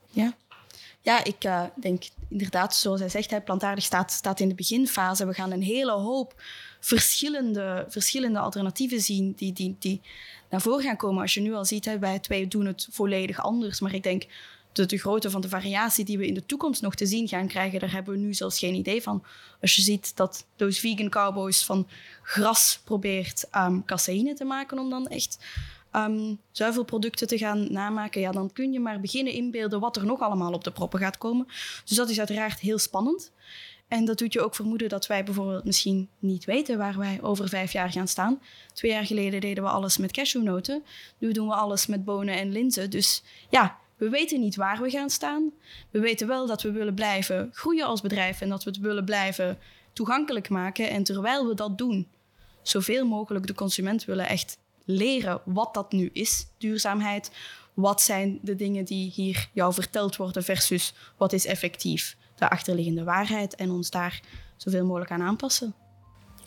Ja, 0.09 0.33
ja 1.01 1.23
ik 1.23 1.49
denk 1.81 2.03
inderdaad, 2.29 2.75
zoals 2.75 2.99
hij 2.99 3.09
zegt, 3.09 3.31
hè, 3.31 3.41
plantaardig 3.41 3.83
staat, 3.83 4.11
staat 4.11 4.39
in 4.39 4.49
de 4.49 4.55
beginfase. 4.55 5.25
We 5.25 5.33
gaan 5.33 5.51
een 5.51 5.63
hele 5.63 5.91
hoop 5.91 6.41
verschillende, 6.79 7.85
verschillende 7.89 8.39
alternatieven 8.39 9.01
zien 9.01 9.33
die, 9.35 9.53
die, 9.53 9.75
die 9.79 10.01
naar 10.49 10.61
voren 10.61 10.83
gaan 10.83 10.97
komen. 10.97 11.21
Als 11.21 11.33
je 11.33 11.41
nu 11.41 11.53
al 11.53 11.65
ziet, 11.65 11.85
hè, 11.85 11.99
wij 11.99 12.47
doen 12.47 12.65
het 12.65 12.87
volledig 12.91 13.39
anders. 13.41 13.79
Maar 13.79 13.93
ik 13.93 14.03
denk 14.03 14.25
de, 14.71 14.85
de 14.85 14.97
grootte 14.97 15.29
van 15.29 15.41
de 15.41 15.49
variatie 15.49 16.05
die 16.05 16.17
we 16.17 16.27
in 16.27 16.33
de 16.33 16.45
toekomst 16.45 16.81
nog 16.81 16.95
te 16.95 17.05
zien 17.05 17.27
gaan 17.27 17.47
krijgen, 17.47 17.79
daar 17.79 17.91
hebben 17.91 18.13
we 18.13 18.19
nu 18.19 18.33
zelfs 18.33 18.59
geen 18.59 18.75
idee 18.75 19.01
van. 19.01 19.23
Als 19.61 19.75
je 19.75 19.81
ziet 19.81 20.15
dat 20.15 20.45
those 20.55 20.79
vegan 20.79 21.09
cowboys 21.09 21.65
van 21.65 21.87
gras 22.21 22.79
probeert 22.83 23.45
um, 23.55 23.85
caseïne 23.85 24.33
te 24.33 24.45
maken 24.45 24.79
om 24.79 24.89
dan 24.89 25.07
echt 25.07 25.37
um, 25.95 26.39
zuivelproducten 26.51 27.27
te 27.27 27.37
gaan 27.37 27.71
namaken, 27.71 28.21
ja, 28.21 28.31
dan 28.31 28.53
kun 28.53 28.71
je 28.71 28.79
maar 28.79 28.99
beginnen 28.99 29.33
inbeelden 29.33 29.79
wat 29.79 29.95
er 29.95 30.05
nog 30.05 30.19
allemaal 30.19 30.53
op 30.53 30.63
de 30.63 30.71
proppen 30.71 30.99
gaat 30.99 31.17
komen. 31.17 31.47
Dus 31.85 31.97
dat 31.97 32.09
is 32.09 32.19
uiteraard 32.19 32.59
heel 32.59 32.77
spannend. 32.77 33.31
En 33.87 34.05
dat 34.05 34.17
doet 34.17 34.33
je 34.33 34.41
ook 34.41 34.55
vermoeden 34.55 34.89
dat 34.89 35.07
wij 35.07 35.23
bijvoorbeeld 35.23 35.63
misschien 35.63 36.09
niet 36.19 36.45
weten 36.45 36.77
waar 36.77 36.97
wij 36.97 37.19
over 37.21 37.49
vijf 37.49 37.71
jaar 37.71 37.91
gaan 37.91 38.07
staan. 38.07 38.41
Twee 38.73 38.91
jaar 38.91 39.05
geleden 39.05 39.41
deden 39.41 39.63
we 39.63 39.69
alles 39.69 39.97
met 39.97 40.11
cashewnoten. 40.11 40.83
Nu 41.17 41.31
doen 41.31 41.47
we 41.47 41.53
alles 41.53 41.85
met 41.85 42.05
bonen 42.05 42.35
en 42.35 42.51
linzen. 42.51 42.89
Dus 42.89 43.23
ja, 43.49 43.77
we 43.97 44.09
weten 44.09 44.39
niet 44.39 44.55
waar 44.55 44.81
we 44.81 44.89
gaan 44.89 45.09
staan. 45.09 45.51
We 45.91 45.99
weten 45.99 46.27
wel 46.27 46.47
dat 46.47 46.61
we 46.61 46.71
willen 46.71 46.93
blijven 46.93 47.49
groeien 47.53 47.85
als 47.85 48.01
bedrijf 48.01 48.41
en 48.41 48.49
dat 48.49 48.63
we 48.63 48.69
het 48.69 48.79
willen 48.79 49.05
blijven 49.05 49.59
toegankelijk 49.93 50.49
maken. 50.49 50.89
En 50.89 51.03
terwijl 51.03 51.47
we 51.47 51.55
dat 51.55 51.77
doen, 51.77 52.07
zoveel 52.61 53.05
mogelijk 53.05 53.47
de 53.47 53.53
consument 53.53 54.05
willen 54.05 54.27
echt 54.27 54.57
leren 54.85 55.41
wat 55.45 55.73
dat 55.73 55.91
nu 55.91 56.09
is, 56.13 56.47
duurzaamheid. 56.57 57.31
Wat 57.73 58.01
zijn 58.01 58.39
de 58.41 58.55
dingen 58.55 58.85
die 58.85 59.11
hier 59.11 59.49
jou 59.53 59.73
verteld 59.73 60.15
worden 60.15 60.43
versus 60.43 60.93
wat 61.17 61.33
is 61.33 61.45
effectief 61.45 62.17
de 62.37 62.49
achterliggende 62.49 63.03
waarheid 63.03 63.55
en 63.55 63.71
ons 63.71 63.89
daar 63.89 64.21
zoveel 64.57 64.85
mogelijk 64.85 65.11
aan 65.11 65.21
aanpassen. 65.21 65.75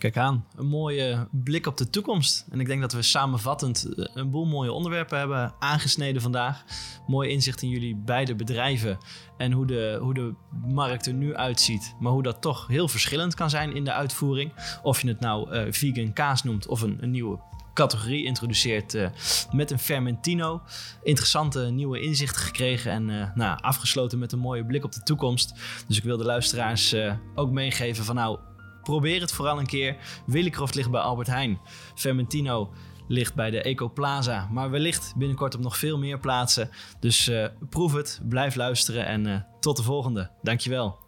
Kijk 0.01 0.17
aan, 0.17 0.45
een 0.55 0.67
mooie 0.67 1.27
blik 1.31 1.67
op 1.67 1.77
de 1.77 1.89
toekomst. 1.89 2.45
En 2.49 2.59
ik 2.59 2.67
denk 2.67 2.81
dat 2.81 2.93
we 2.93 3.01
samenvattend 3.01 3.85
eh, 3.85 4.05
een 4.13 4.29
boel 4.29 4.45
mooie 4.45 4.71
onderwerpen 4.71 5.17
hebben 5.17 5.53
aangesneden 5.59 6.21
vandaag. 6.21 6.63
Mooi 7.07 7.29
inzicht 7.29 7.61
in 7.61 7.69
jullie 7.69 7.95
beide 7.95 8.35
bedrijven 8.35 8.97
en 9.37 9.51
hoe 9.51 9.65
de, 9.65 9.97
hoe 10.01 10.13
de 10.13 10.33
markt 10.65 11.05
er 11.05 11.13
nu 11.13 11.35
uitziet. 11.35 11.95
Maar 11.99 12.11
hoe 12.11 12.23
dat 12.23 12.41
toch 12.41 12.67
heel 12.67 12.87
verschillend 12.87 13.35
kan 13.35 13.49
zijn 13.49 13.75
in 13.75 13.83
de 13.83 13.93
uitvoering. 13.93 14.53
Of 14.83 15.01
je 15.01 15.07
het 15.07 15.19
nou 15.19 15.55
uh, 15.55 15.71
vegan 15.71 16.13
kaas 16.13 16.43
noemt 16.43 16.67
of 16.67 16.81
een, 16.81 16.97
een 17.01 17.11
nieuwe 17.11 17.39
categorie 17.73 18.25
introduceert 18.25 18.93
uh, 18.93 19.07
met 19.51 19.71
een 19.71 19.79
Fermentino. 19.79 20.61
Interessante 21.03 21.59
nieuwe 21.59 21.99
inzichten 21.99 22.41
gekregen 22.41 22.91
en 22.91 23.09
uh, 23.09 23.35
nou, 23.35 23.59
afgesloten 23.61 24.19
met 24.19 24.31
een 24.31 24.39
mooie 24.39 24.65
blik 24.65 24.83
op 24.83 24.91
de 24.91 25.03
toekomst. 25.03 25.53
Dus 25.87 25.97
ik 25.97 26.03
wil 26.03 26.17
de 26.17 26.23
luisteraars 26.23 26.93
uh, 26.93 27.13
ook 27.35 27.51
meegeven 27.51 28.05
van 28.05 28.15
nou, 28.15 28.39
probeer 28.83 29.21
het 29.21 29.31
vooral 29.31 29.59
een 29.59 29.65
keer. 29.65 29.97
Willycroft 30.25 30.75
ligt 30.75 30.91
bij 30.91 31.01
Albert 31.01 31.27
Heijn. 31.27 31.59
Fermentino 31.95 32.73
ligt 33.07 33.35
bij 33.35 33.49
de 33.49 33.61
Eco 33.61 33.89
Plaza, 33.89 34.47
maar 34.51 34.69
wellicht 34.69 35.13
binnenkort 35.17 35.55
op 35.55 35.61
nog 35.61 35.77
veel 35.77 35.97
meer 35.97 36.19
plaatsen. 36.19 36.69
Dus 36.99 37.31
proef 37.69 37.93
het, 37.93 38.21
blijf 38.29 38.55
luisteren 38.55 39.05
en 39.05 39.47
tot 39.59 39.77
de 39.77 39.83
volgende. 39.83 40.31
Dankjewel. 40.41 40.99